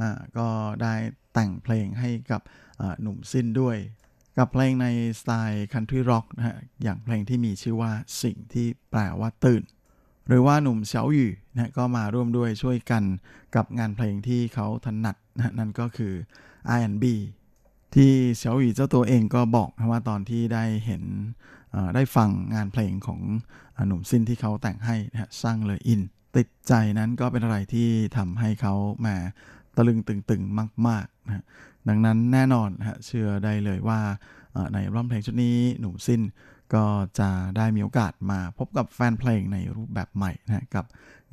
[0.00, 0.48] อ่าก็
[0.82, 0.94] ได้
[1.34, 2.40] แต่งเพลงให้กับ
[3.02, 3.76] หนุ่มซินด้วย
[4.38, 4.86] กับเพลงใน
[5.20, 9.62] สไตล์ country rock นะฮะอย่างเพลงที่มีชื่อว่า 醒 ที่แปลว่าตื่น
[10.28, 13.04] หรือว่าหนุ่มเฉาหยู่นะก็มาร่วมด้วยช่วยกัน
[13.54, 16.12] กับงานเพลงที่เขาถนัดนะนั่นก็คือ
[16.76, 17.04] R&B
[17.94, 21.02] ที่เฉาหยู่เจ้าตัวเองก็บอกนะว่าตอนที่ได้เห็น
[21.94, 23.20] ได้ฟังงานเพลงของ
[23.86, 26.00] หนุ่มซินที่เขาแต่งให้นะฮะสร้างเลยอิน
[26.36, 28.74] ติดใจนั้นก็เป็นอะไรที่ทำให้เขา
[29.06, 29.16] มา
[29.76, 31.44] ตะลึงตึงๆมากๆนะ
[31.88, 34.00] ดังนั้นแน่นอนนะเชื่อได้เลยว่า
[34.72, 36.22] ในร้องเพลงชุดนี้หนุ่มซิน
[36.74, 36.84] ก็
[37.20, 40.84] จะได้มีโอกาสมาพบกับแฟนเพลงในรูปแบบใหม่นะกับ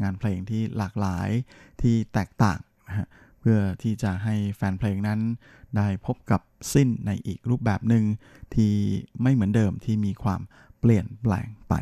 [0.01, 1.29] งานเพลงที่หลากหลาย
[1.81, 3.07] ที่แตกต่างนะฮะ
[3.45, 5.19] เพื่อที่จะให้แฟนเพลงนั้น
[5.77, 6.41] ได้พบกับ
[6.73, 8.03] สิ้นในอีกรูปแบบหนึ่ง
[8.55, 8.73] ที่
[9.21, 10.41] ไม่เหมือนเดิมที่มีความ
[10.79, 11.73] เปลี่ยนแปลงไป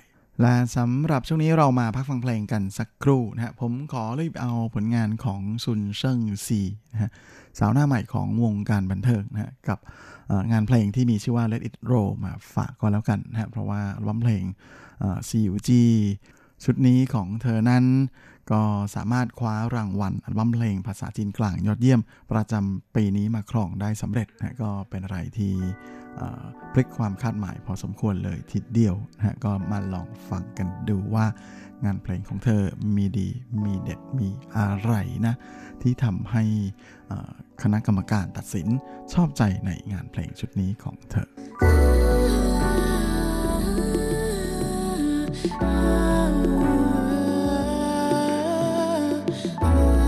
[0.42, 6.62] และสำหรับช่วงนี้เรามาพักฟังเพลงกันสักครู่นะฮะผมขอรีบเอาผลงานของซุนเซิงซี
[6.94, 7.12] นะฮะ
[7.60, 9.80] สาวหน้าใหม่ของวงการบันเทิงนะฮะกับ
[10.52, 14.44] งานเพลงที่มีชื่อว่า Let It Roll มาฝากก็แล้วกันนะเพราะว่าร้องเพลง
[15.30, 15.70] CUG
[16.64, 17.86] ชุดนี้ของเธอนั้น
[18.52, 18.62] ก็
[18.96, 25.54] สามารถคว้ารางวัลอัลบั้มเพลงภาษาจีนกลางยอดเยี่ยม ประจำปีนี้มาครองได้สำเร็จนะก็เป็นอะไรที่
[26.74, 31.26] พลิกความคาดหมายพอสมควรเลยทีเดียวนะก็มาลองฟังกันดูว่า
[31.86, 32.62] งานเพลงของเธอ
[32.96, 33.30] มีดี
[33.64, 34.94] มีเด็ดมีอะไร
[35.28, 35.36] นะ
[35.82, 36.44] ที่ทำให้
[37.64, 38.68] คณะกรรมการตัดสิน
[39.14, 41.30] ชอบใจในงานเพลงชุดนี้ของเธอ
[49.34, 50.01] Oh.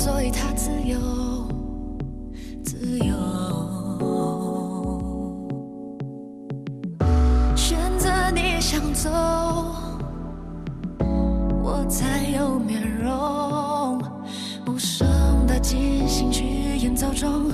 [0.00, 0.98] 所以他自由，
[2.64, 3.14] 自由。
[7.54, 9.10] 选择你想走，
[11.62, 14.02] 我才有面容，
[14.66, 15.06] 无声
[15.46, 16.46] 的进行曲
[16.78, 17.52] 演奏中。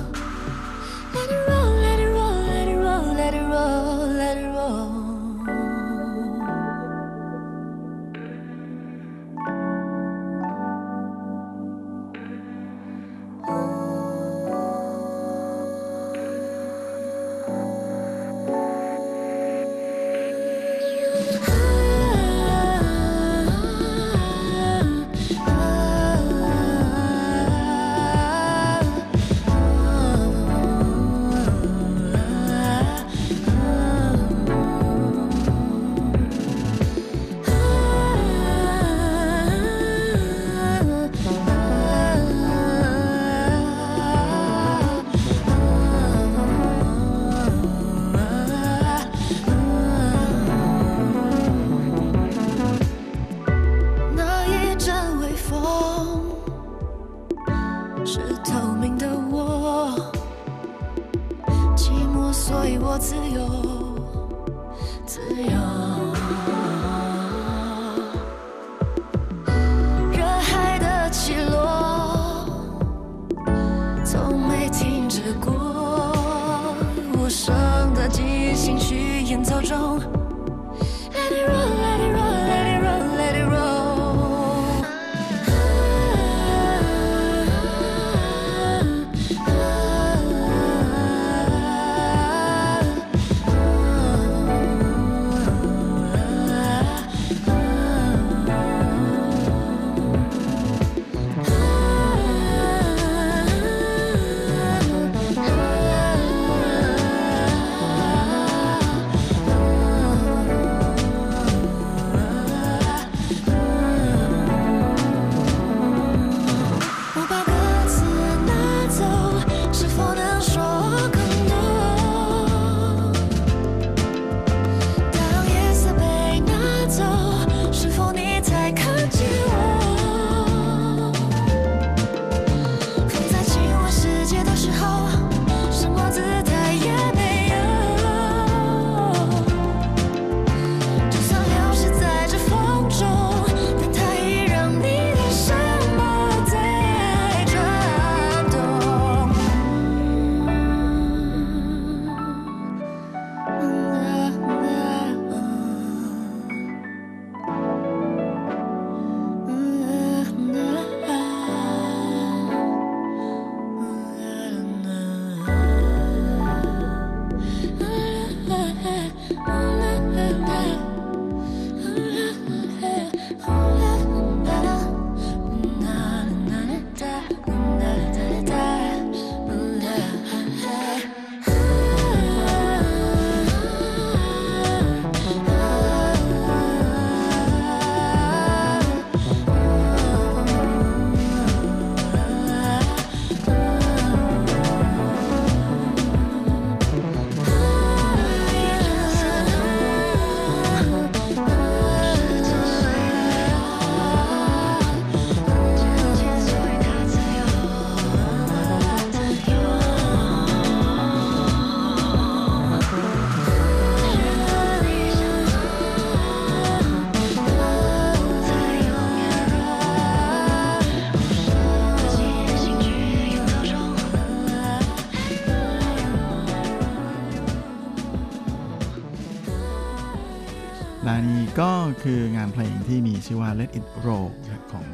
[231.09, 231.71] และนี่ก็
[232.03, 234.29] คืองานเพลงที่มีชื่อว่า Let It Roll
[234.71, 234.87] ของ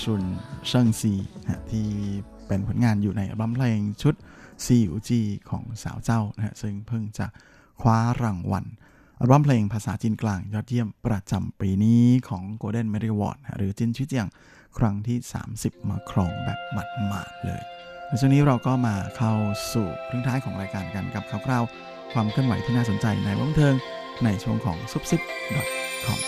[0.00, 0.22] ชุน
[0.68, 1.14] เซิงซี
[1.70, 1.88] ที่
[2.48, 4.14] เป็นผลงานอยู่ในอัลบั้มเพลงชุด
[4.64, 7.26] ซีอูจีของสาวเจ้านะฮะซึ่งเพิ่งจะ
[7.80, 8.64] คว้ารางวัล
[9.20, 14.26] อัลบั้มเพลงภาษาจีนกลางยอดเยี่ยมประจำปีนี้ของ Golden m e d a l Award หรือจินชิเจียง
[14.78, 15.18] ครั้งที่
[15.54, 16.76] 30 มาครองแบบห
[17.12, 17.62] มัดๆเลย
[18.06, 19.32] ในช่วงนี้เราก็มาเข้า
[19.72, 23.76] สู่ครึ่งท้ายของรายการกันกับคร่าวๆความเคลื่อนไหวที่น่าสนใจในวงเทิง
[24.24, 25.20] ในช่วงของซุปซิป
[26.06, 26.18] .com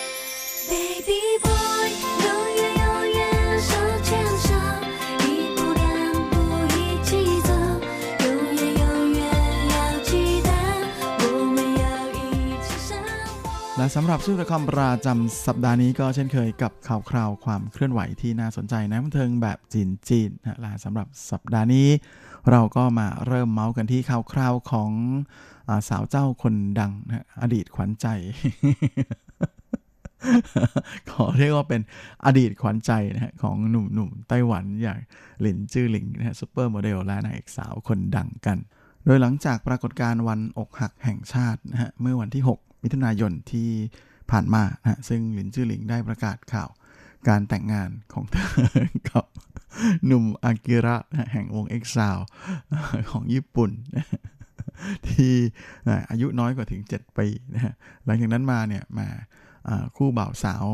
[13.79, 21.89] และสำหรับชื่อละครประจำสัปดาห์นี้ก็เช่นเคยกับข่าวคราวความเคลื่อนไหวที่น่าสนใจนะบันเทิงแบบจีนจีนนะสำหรับสัปดาห์นี้
[22.51, 24.91] เราก็มาเริ่มเมาส์กันที่ข่าวคราวของ
[25.89, 28.07] สาวเจ้าคนดังนะอดีตขวัญใจ
[31.11, 31.81] ขอเรียกว่าเป็น
[32.27, 34.99] อดีตขวัญใจนะฮะของหนุ่มๆไต้หวันอย่าง
[35.41, 38.59] หลินจื้อหลิงนะฮะซูเปอร์โมเดลและนางเอกสาวคนดังกัน
[39.05, 43.69] โดยหลังจากปรากฏการณ์วันอกหักแห่งชาตินะฮะเมื่อวันที่ 6 มิถุนายนที่
[44.31, 46.69] ผ่านมานะฮะซึ่งหลินจื้อหลิงได้ประกาศข่าว
[47.29, 48.51] การแต่งงานของเธอ
[49.09, 49.25] กับ
[50.07, 50.97] หนุ่มอากิระ
[51.33, 52.19] แห่งวง EXILE
[53.11, 54.07] ของญี่ปุ่นนะ
[55.09, 55.33] ที่
[56.11, 59.09] อายุน้อยกว่าถึง 7 ปีนะฮะหลังจากนั้นมาเนี่ยมา
[59.97, 60.67] คู่บ่าวสาว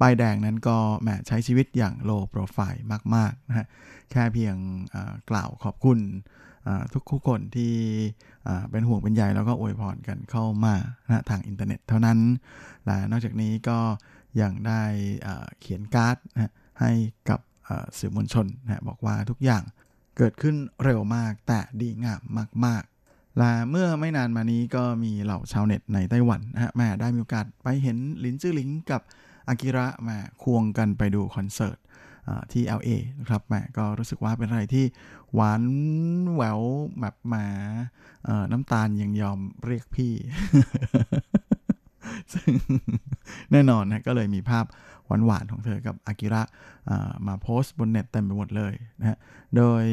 [0.00, 2.84] ป้ายแดงนั้นก็แหมใช้ชีวิตอย่าง low profile
[3.14, 3.66] มากๆนะฮะ
[4.10, 4.56] แค่เพียง
[5.30, 5.98] กล่าวขอบคุณ
[6.94, 7.74] ทุกผู้คนที่
[8.70, 10.74] เป็นห่วงเป็นใยแล้วก็อวยพรกันเข้ามา
[11.06, 12.18] นะทางอินเทอร์เน็ตเท่านั้น
[12.86, 13.78] และนอกจากนี้ก็
[14.40, 14.82] ยังได้
[15.60, 16.92] เขียนการ์ดนะให้
[17.28, 17.40] กับ
[17.98, 19.62] สื่อมวลชนนะบอกว่าทุกอย่าง
[20.16, 22.20] เกิดขึ้นเร็วมากแต่ดีงาม
[22.66, 22.91] มากๆ
[23.38, 29.02] และเมื่อไม่นานมานี้ก็มีเหล่าชาวเน็ตในไต้หวันนะฮะแม่ได้มีโอกาสไปเห็นลินจื้อหลิงกับ
[29.48, 31.78] อากิระมาควงกันไปดูคอนเสิร์ต
[32.52, 34.84] ที่ LA นะครับแหมก็รู้สึกว่าเป็นอะไรที่
[35.34, 35.62] หวาน
[36.34, 36.60] แหวว
[37.00, 37.46] แบบหมา
[38.52, 40.12] น้ำตาลยังยอมเรียกพี่
[42.32, 42.52] ซึ่ง
[43.52, 44.64] แน่นอนนะก็เลยมีภาพ
[45.26, 46.42] หวานๆของเธอกับอากิระ
[47.26, 49.18] มาโพสต์บนเน็ตเต็มไปหมดเลยนะฮะ
[49.56, 49.84] โดย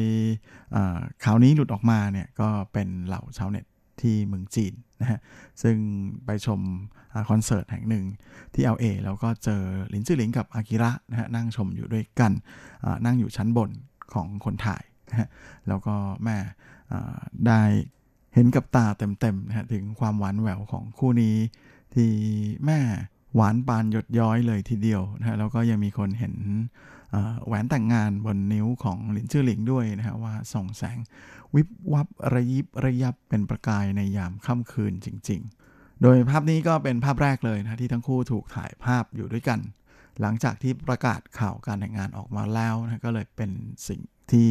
[1.24, 3.64] ข่าวนี้หลุดออกมาเนี่ยก็เป็นเหล่าชาวเน็ต
[4.00, 5.18] ที่เมืองจีนนะฮะ
[5.62, 5.76] ซึ่ง
[6.24, 6.60] ไปชม
[7.14, 8.04] อคอนเสิร์ตแห่งหนึ่ง
[8.54, 9.62] ที่เอ LA แล้วก็เจอ
[9.92, 12.32] ลินจื้อหลิงกับอากิระนะฮะนั่งชมอยู่ด้วยกัน
[13.04, 13.70] นั่งอยู่ชั้นบน
[14.14, 15.28] ของคนถ่ายนะฮะ
[15.68, 15.94] แล้วก็
[16.24, 16.36] แม่
[17.46, 17.62] ได้
[18.34, 21.36] เห็นกับตาเต็มๆนะฮะถึงความหวานแหววของคู่นี้
[21.94, 22.10] ที่
[22.66, 22.78] แม่
[23.34, 26.34] หวานปานหยดย้อยเลยทีเดียวนะฮะแล้วก็ยังมีคนเห็น
[27.46, 30.98] แหวนแต่งงานบนนิ้วของหลินจื้อหลิงด้วยนะฮะว่าส่องแสง
[31.54, 35.40] วิบวับระยิบระยับเป็นประกายในยามค่ำคืนจริง
[35.72, 39.60] ๆ โดยภาพนี้ก็เป็นภาพแรกเลยนะที่ทั้งคู่ถูกถ่ายภาพอยู่ด้วยกัน
[40.20, 43.50] หลังจากที่ประกาศข่าวการแต่งงานออกมาแล้วนะก็เลยเป็น
[43.88, 44.00] สิ่ง
[44.30, 44.48] ที่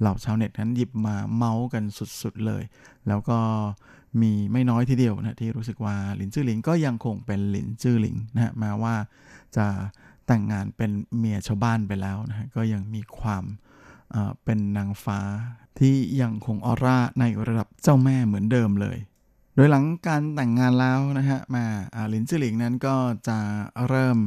[0.00, 1.84] เหล่าชาวเน็ตนั้นหยิบมาเมาส์กัน
[2.22, 2.62] สุดๆเลย
[3.08, 3.38] แล้วก็
[4.22, 8.94] มีไม่น้อยทีเดียวนะที่รู้สึกว่าหลินจื้อหลิงก็ยังคงเป็นหลินจื้อหลิงนะฮะแม้ว่า
[9.56, 9.66] จะ
[10.26, 13.44] แต่งงานเป็นเมียชาวบ้านไปแล้วนะฮะก็ยังมีความ
[14.44, 15.20] เป็นนางฟ้า
[15.78, 18.98] ที่ยังคงออร่าในระดับเจ้าแม่เหมือนเดิมเลย
[19.54, 21.64] โดยหลังการแต่งงานแล้วนะฮะมา
[21.94, 22.96] อ่าลินจื้อหลิงนั้นก็
[23.28, 23.38] จะ
[23.88, 24.18] เริ่ม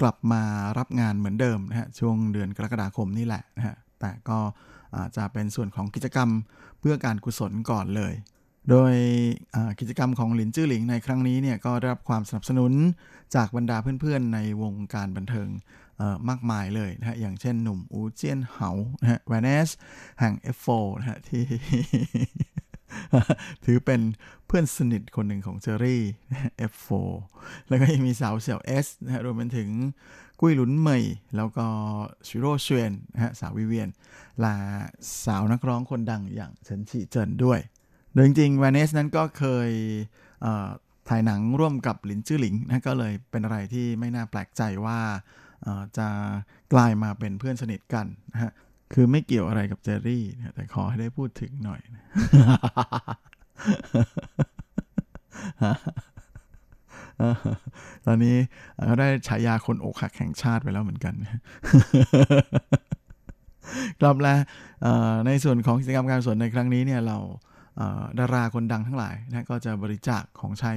[0.00, 0.42] กลับมา
[0.78, 4.38] รับงานเหมือนเดิมนะฮะช่วงเดือนกรกฎาคมนี่แหละนะฮะแต่ก็
[5.16, 6.28] จะเป็นส่วนของกิจกรรม
[6.80, 8.12] เพื่อการกุศลก่อนเลย
[8.70, 8.92] โดย
[9.80, 12.72] กิจกรรมของหลินจื้อหลิงในครั้งนี้เนี่ยก็ได้รับความสนับสนุน
[13.34, 15.48] จากบรรดาเพื่อนๆ ในวงการบันเทิง
[16.28, 19.68] มากมายเลยนะฮะ อย่างเช่นหนุ่มอูเจียนเหานะฮะแวนเนส
[20.20, 21.44] แห่ง F4 นะฮะที่
[23.64, 24.00] ถือเป็น
[24.46, 26.02] เพื่อนสนิทคนหนึ่งของเจอรี่
[26.72, 26.90] F4
[27.68, 29.68] แล้วก็ยังมีสาวเสี่ยว S นะฮะรวมไปถึง
[30.40, 31.04] กุ้ยหลุนเหมย
[31.36, 31.66] แล้วก็
[32.26, 33.88] ชิโร่เชวียนนะฮะสาววิเวียน
[34.44, 34.54] ละ
[35.24, 37.60] สาวนักร้องคนดังอย่างเฉินฉีเจินด้วย
[38.22, 39.70] ยจริงๆวานเนสนั้นก็เคย
[40.42, 44.98] เถ่ายหนังร่วมกับหลินจื้อหลิงนะก็เลยเป็นอะไรที่ไม่น่าแปลกใจว่า
[45.98, 46.08] จะ
[46.72, 48.52] กลายมาเป็นเพื่อนสนิทกันนะฮะ
[48.92, 52.04] คือไม่เกี่ยวอะไรกับเจอรี่นะแต่ขอให้ได้พูดถึงหน่อยนะ
[58.06, 58.36] ตอนนี้
[58.84, 61.14] เขาได้ฉายาคนอกหักแห่งชาติไปแล้วเหมือนกัน
[64.00, 64.38] กลับแล้ว
[65.26, 67.18] ในส่วนของกิจกรรมการกุศลในครั้งนี้เนี่ยเรา
[68.18, 70.74] ดาราคนดังทั้งหลายนะก็จะบริจาคของใช้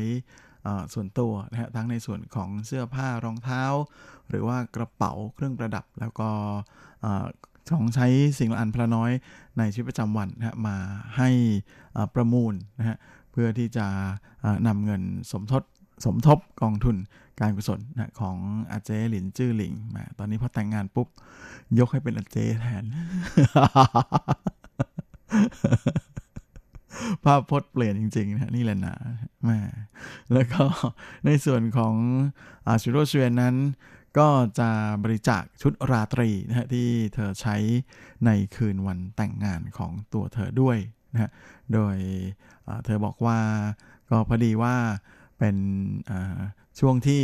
[0.94, 3.64] ส่วนตัวนะฮะทั้งในส่วนของเสื้อผ้ารองเท้า
[4.30, 6.30] หรือว่ากระเป๋าเครื่องประดับ แล้วก็
[7.78, 8.08] ของใช้
[8.40, 9.12] สิ่งละอันพละน้อย
[9.58, 10.78] ในชีวิตประจำวันนะฮะมา
[11.18, 11.30] ให้
[12.16, 12.98] ประมูลนะฮะ
[13.32, 13.86] เพื่อที่จะ
[14.68, 15.64] นำเงินสมทบ
[16.06, 16.96] สมทบกองทุน
[17.40, 18.38] การกุศลนะของ
[18.72, 21.08] อาเจหลินจื้อหลิงมาตอนนี้พอแต่งงานปุ๊บ
[21.80, 22.86] ยกให้เป็นอาเจแทน
[27.24, 28.96] ภาพพจน์เปลี่ยนจริงๆนะนี่แหละนะ
[29.44, 29.60] แม่
[30.34, 30.64] แล้วก็
[31.26, 31.96] ในส่วนของ
[32.68, 33.56] อาชิโรเชวนนั้น
[34.20, 34.30] ก็
[34.60, 34.70] จะ
[35.04, 37.56] บริจาคชุดราตรีนะฮะที่เธอใช้
[38.26, 40.78] ในคืนวันแต่งงานของตัวเธอด้วย
[41.14, 41.32] นะฮะ
[41.74, 41.98] โดย
[42.86, 43.40] เธอบอกว่า
[44.10, 44.76] ก็พอดีว่า
[45.40, 45.56] เป็น
[46.80, 47.22] ช่วงที่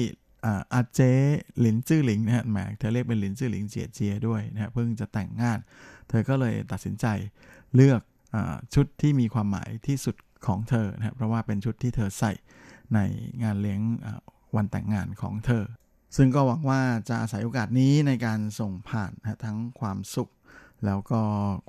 [0.74, 1.00] อาเจ
[1.60, 5.60] หลินจื้อหลิงนะฮะแหมเธอเรียกเป็นหลินจื้อหลิงเจียเจียด้วยนะฮะเพิ่งจะแต่งงาน
[6.10, 7.06] เธอก็เลยตัดสินใจ
[7.76, 8.02] เลือก
[8.74, 10.16] ชุดที่มีความหมายที่สุด
[10.48, 12.34] ของเธอนะเพราะว่าเป็นชุดที่เธอใส่
[12.94, 13.00] ใน
[13.44, 13.82] งานเลี้ยง
[14.56, 15.64] วันแต่งงานของเธอ
[16.16, 20.30] ซึ่งก็หวังว่าจะอาศัยโอกาสนี้ในการส่งผ่านนะทั้งความสุข
[20.86, 21.22] แล้วก็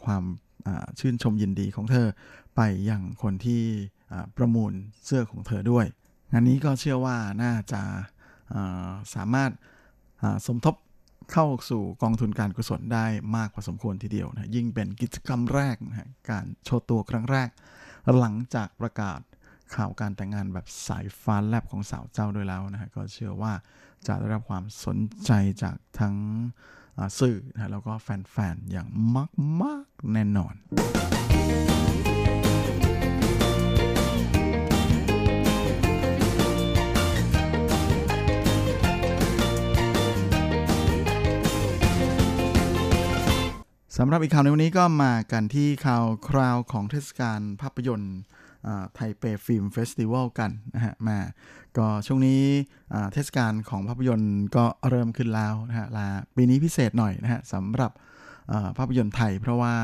[0.05, 0.25] ความ
[0.99, 2.07] ชื่นชมยินดีของเธอ
[2.57, 2.61] ไป
[2.91, 3.63] ยังคนที่
[4.37, 4.73] ประมูล
[5.05, 5.87] เสื้อของเธอด้วย
[6.33, 7.83] งานนี้ก็เชื่อว่าน่าจะ
[9.15, 9.51] สามารถ
[10.47, 10.75] สมทบ
[11.33, 13.07] เข้าสู่กองทุนการกุศลได้
[13.37, 17.49] มากพอสมควรทีเดียวนะยิ่งเป็นกิจกรรมแรกนะการโชว์ตัวครั้งแรก
[18.19, 19.21] หลังจากประกาศ
[19.75, 23.53] ข่าวการแต่งงานแบบสายฟ้าแลบของสาวเจ้าด้วยแล้วนะฮะก็เชื่อว่า
[24.07, 25.31] จะได้รับความสนใจ
[25.63, 26.17] จากทั้ง
[27.21, 28.89] สื่อนะแล้วก็แฟนๆ อย่าง
[29.63, 30.55] มาก ๆ แน่นอน
[44.01, 48.19] สำหรับอีกข่าวในวันนี้ก็มากันที่ข่าวคราวของเทศกาลภาพยนตร์
[48.95, 51.19] ไทเป film festival กันนะฮะมา
[51.79, 52.43] ก็ช่วงนี้
[53.13, 57.93] เทศกาลของภาพยนตร์ก็เริ่มขึ้นแล้วนะฮะลาปีนี้พิเศษหน่อยนะฮะสำหรับ
[58.79, 59.75] ภาพยนตร์ไทย เพราะว่า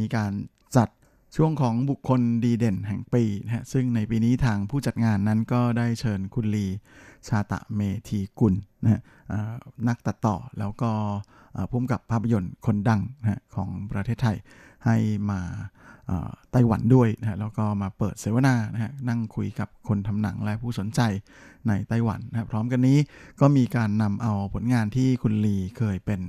[0.00, 0.32] มีการ
[0.76, 0.88] จัด
[1.36, 6.66] ช่วงของบุคคลดีเด่นแห่งปีนะฮะซึ่งในปีนี้ทางผู้จัดงานนั้นก็ได้เชิญคุณลี
[7.28, 9.00] ชาตะเมธีกุลนะฮะ
[9.88, 10.90] นักตัดต่อแล้วก็
[11.70, 14.36] ผู้กำกับภาพยนตร์คนดังนะของประเทศไทย
[14.86, 14.96] ให้
[15.30, 15.40] มา
[16.52, 21.00] ไต้หวันด้วยนะแล้วก็มาเปิดเสวนานะฮะนั่งคุยกับคนทำหนังและผู้สนใจ
[21.68, 22.98] ในไต้หวันนะพร้อมกันนี้
[23.40, 26.20] ก็มีการนำเอาผลงานที่คุณลีเคยเป็น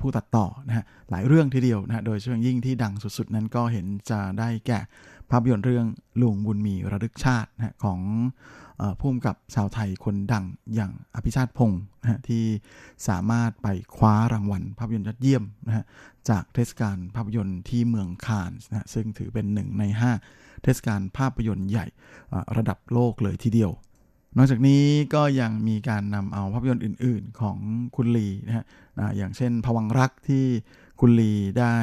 [0.00, 4.80] ผู้ตัดต่อนะฮะหลายเรื่องทีเดียวนะโดยเฉพาะยิ่งที่ดังสุดๆ นั้นก็เห็นจะได้แก่
[5.32, 5.86] ภาพยนตร์เรื่อง
[6.22, 8.00] ลุงบุญมีระลึกชาตินะของ
[8.98, 12.44] พุ่มกับชาวไทยคนดังอย่างอภิชาติพงศ์นะฮะที่
[13.08, 15.84] สามารถไปคว้ารางวัลภาพยนตร์ยอดเยี่ยมนะฮะ
[16.28, 19.84] จากเทศกาลภาพยนตร์ที่เมืองคานนะซึ่งถือเป็นหนึ่งใน
[20.24, 21.86] 5 เทศกาลภาพยนตร์ใหญ่
[22.56, 23.70] ระดับโลกเลยทีเดียว
[24.36, 27.56] นอกจากนี้ก็ยังมีการนำเอาภาพยนตร์อื่น ๆ ของ
[27.96, 28.64] คุณลีนะฮะ
[29.16, 30.44] อย่างเช่นพวังรักที่
[31.00, 31.74] คุณลีได้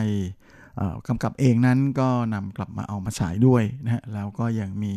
[1.08, 4.94] กำกับเองนั้นก็นำกลับมาเอามาฉายด้วยนะฮะแล้วก็ยังมี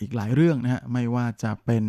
[0.00, 1.84] อีกหลายเรื่องนะฮะไม่ว่าจะเป็น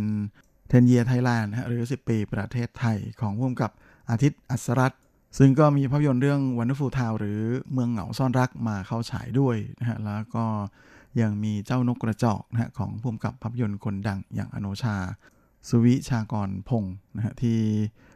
[0.70, 3.72] เทนเยียไทยแลนด์หรือ 10 ปีประเทศไทยของพ่วกับ
[4.10, 4.94] อาทิตย์อัศรัต
[5.38, 7.42] ซึ่งก็มีภาพยนตร์เรื่องวันฟูทาวหรือ
[7.74, 10.46] เมืองเหงาซ่อนรักมาเข้าฉายด้วยนะฮะแล้วก็
[11.22, 14.96] ยังมีเจ้านกกระจอกนะฮะของพ่วกับภาพยนตร์คนดังอย่างอโนชา
[15.70, 17.60] สุวิชากรพงศ์นะฮะที่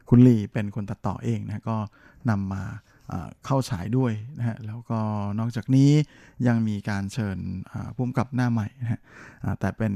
[0.10, 1.78] คุณลีเป็นคนตัดต่อเองนะะก็
[2.30, 2.64] นำมา
[3.46, 5.00] เข้าฉายด้วยนะฮะแล้วก็
[5.40, 5.92] นอกจากนี้
[6.48, 7.38] ยังมีการเชิญ
[7.96, 9.00] พุ่มกับหน้าใหม่นะฮะ
[9.60, 9.94] แต่เป็น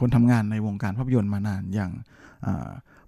[0.00, 1.92] คนทำงานในวงการภาพยนตร์มานานอย่าง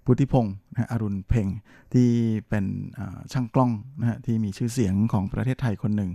[0.05, 1.47] พุทธิพงศ์นะอรุณเพ่ง
[1.93, 2.09] ที่
[2.49, 2.65] เป็น
[3.31, 6.11] ช่างกล้องนะฮะที่มีชื่อเสียงของประเทศไทยคนหนึ่ง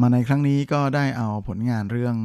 [0.00, 2.16] มาในครั้งนี้ก็ได้เอาผลงานเรื่อง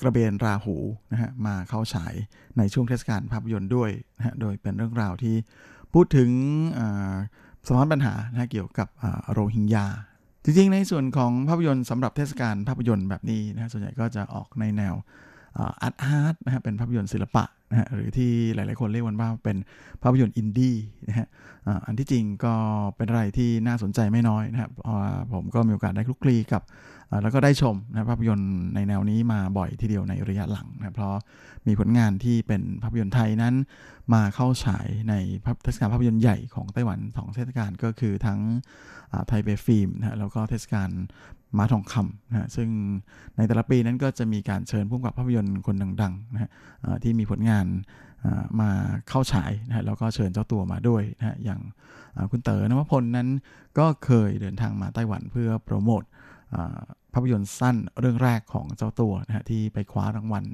[0.00, 0.76] กระเบนราหู
[1.12, 2.14] นะฮะมาเข้าฉาย
[2.58, 5.36] ในช่วงเทศกาลภาพยนตร์ด้วยนะฮะโดยเป็นเรื่องราวที่
[5.92, 6.30] พูดถึง
[7.66, 8.88] สะท้อนปัญหานะเกี่ยวกับ
[9.32, 9.86] โรฮิงญา
[10.44, 14.94] จริงๆ ในส่วนของภาพยนตร์สำหรับเทศกาลภาพยนตร์แบบนี้นะส่วนใหญ่ก็จะออกในแนว
[15.58, 19.56] อาร์ตอาร์ตนะฮะเป็นภาพยนตร์ศิลปะนะฮะหรือที่หลายๆคนเรียกวันว่าเป็น
[20.02, 20.76] ภาพยนตร์อินดี้
[21.08, 21.28] นะฮะ
[21.86, 22.54] อันที่จริงก็
[22.96, 24.70] เป็นอะไรที่น่าสนใจไม่น้อยนะครับ
[25.32, 26.62] ผมก็มีโอกาสได้คลุกคลีกับ
[27.22, 31.14] แล้วก็ได้ชมนะภาพยนตร์ในแนวนี้มาบ่อยทีเดียวในระยะหลังนะเพราะ
[31.66, 33.54] มีผลงานที่เป็นภาพยนตร์ไทยนั้น
[34.14, 35.14] มาเข้าฉายใน
[35.62, 38.40] เทศกาลภาพยนตร์ใหญ่ของไต้หวันสองเทศกาลก็คือทั้ง
[39.26, 40.90] ไทเปฟิล์มนะแล้วก็เทศกาล
[41.56, 42.68] ม้าทองคำนะซึ่ง
[43.36, 46.50] ในแต่ละปีนั้นก็จะมีการเชิญผู้กำกับภาพยนตร์คนดังๆนะฮะ
[47.02, 47.66] ที่มีผลงาน
[48.60, 48.70] มา
[49.08, 51.60] เข้าฉายนะแล้วก็เชิญเจ้าตัวมาด้วยนะอย่าง
[52.30, 53.28] คุณเต๋อนวพลนั้น
[53.78, 56.02] ก็เคยเดินทางมาไต้หวันเพื่อโปรโมท
[57.12, 60.44] ภาพยนตร์สั้นเรื่องแรกของเจ้าตัวนะฮะที่ไปคว้ารางวัล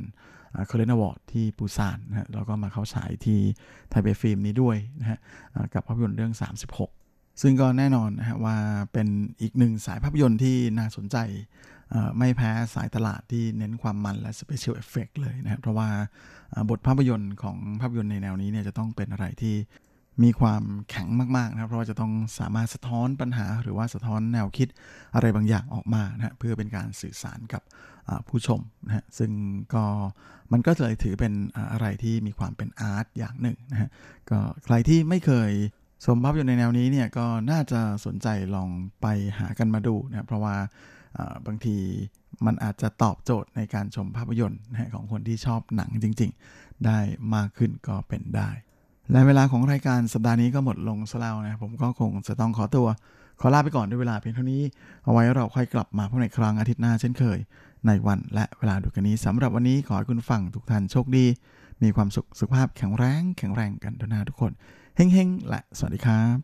[0.67, 3.41] Currents Award ที่ปูซานนะฮะแล้วก็มาเข้าฉายที่
[3.91, 5.19] ไทเปฟิล์มนี้ด้วยนะฮะ
[5.75, 6.35] กับภาพยนตร์เรื่อง
[6.87, 8.57] 36 ซึ่งก็แน่นอนนะฮะว่า
[8.93, 9.09] เป็น
[9.41, 11.17] อีกหนึ่งสายภาพยนตร์ที่น่าสนใจ
[12.19, 15.89] ไม่แพ้สายตลาดที่เน้นความมันและ Special Effect เลยนะครับ เพราะว่า
[16.71, 19.55] บทภาพยนตร์ของภาพยนตร์ในแนวนี้เนี่ยจะต้องเป็นอะไรที่
[20.23, 24.69] มีความแข็งมากๆนะครับ เพราะว่าจะต้องสามารถสะท้อนปัญหา หรือว่าสะท้อนแนวคิด
[25.15, 27.63] อะไรบางอย่างออกมานะเพื่อเป็นการสื่อสารกับ
[28.29, 29.31] ผู้ชมนะฮะซึ่ง
[29.75, 29.85] ก็
[30.53, 31.33] มันก็เลยถือเป็น
[31.73, 33.91] อะไรที่มีความเป็นอาร์ตอย่างหนึ่งนะฮะ
[34.31, 35.51] ก็ใครที่ไม่เคย
[36.05, 38.69] ชมภาพยนตร์ในแนวนี้เนี่ยก็น่าจะสนใจลอง
[39.03, 39.07] ไป
[39.39, 40.57] หากันมาดูนะเพราะว่า
[41.47, 41.77] บางที
[42.47, 46.99] มันอาจจะตอบโจทย์ในการชมภาพยนตร์นะของคนที่ชอบหนังจริง ๆ ได้
[47.35, 48.51] มากขึ้นก็เป็นได้
[49.11, 52.87] และเวลาของรายการสัปดาห์นี้ก็หมดลงซะแล้วนะผมก็คงจะต้องขอตัว
[53.41, 54.63] ขอลาไปก่อนด้วยเวลาเพียงเท่านี้
[55.05, 57.39] เอาไว้เราค่อยกลับมาพบในครั้งอาทิตย์หน้าเช่นเคย
[57.87, 61.27] ในวันและเวลาดูกันนี้สำหรับวันนี้ขอให้คุณฟังทุกท่านโชคดี
[61.83, 64.53] มีความสุขสุขภาพแข็งแรงแข็งแรงกันทุกนาทุกคน
[64.97, 66.37] เฮ้งๆและสวัสดีครับ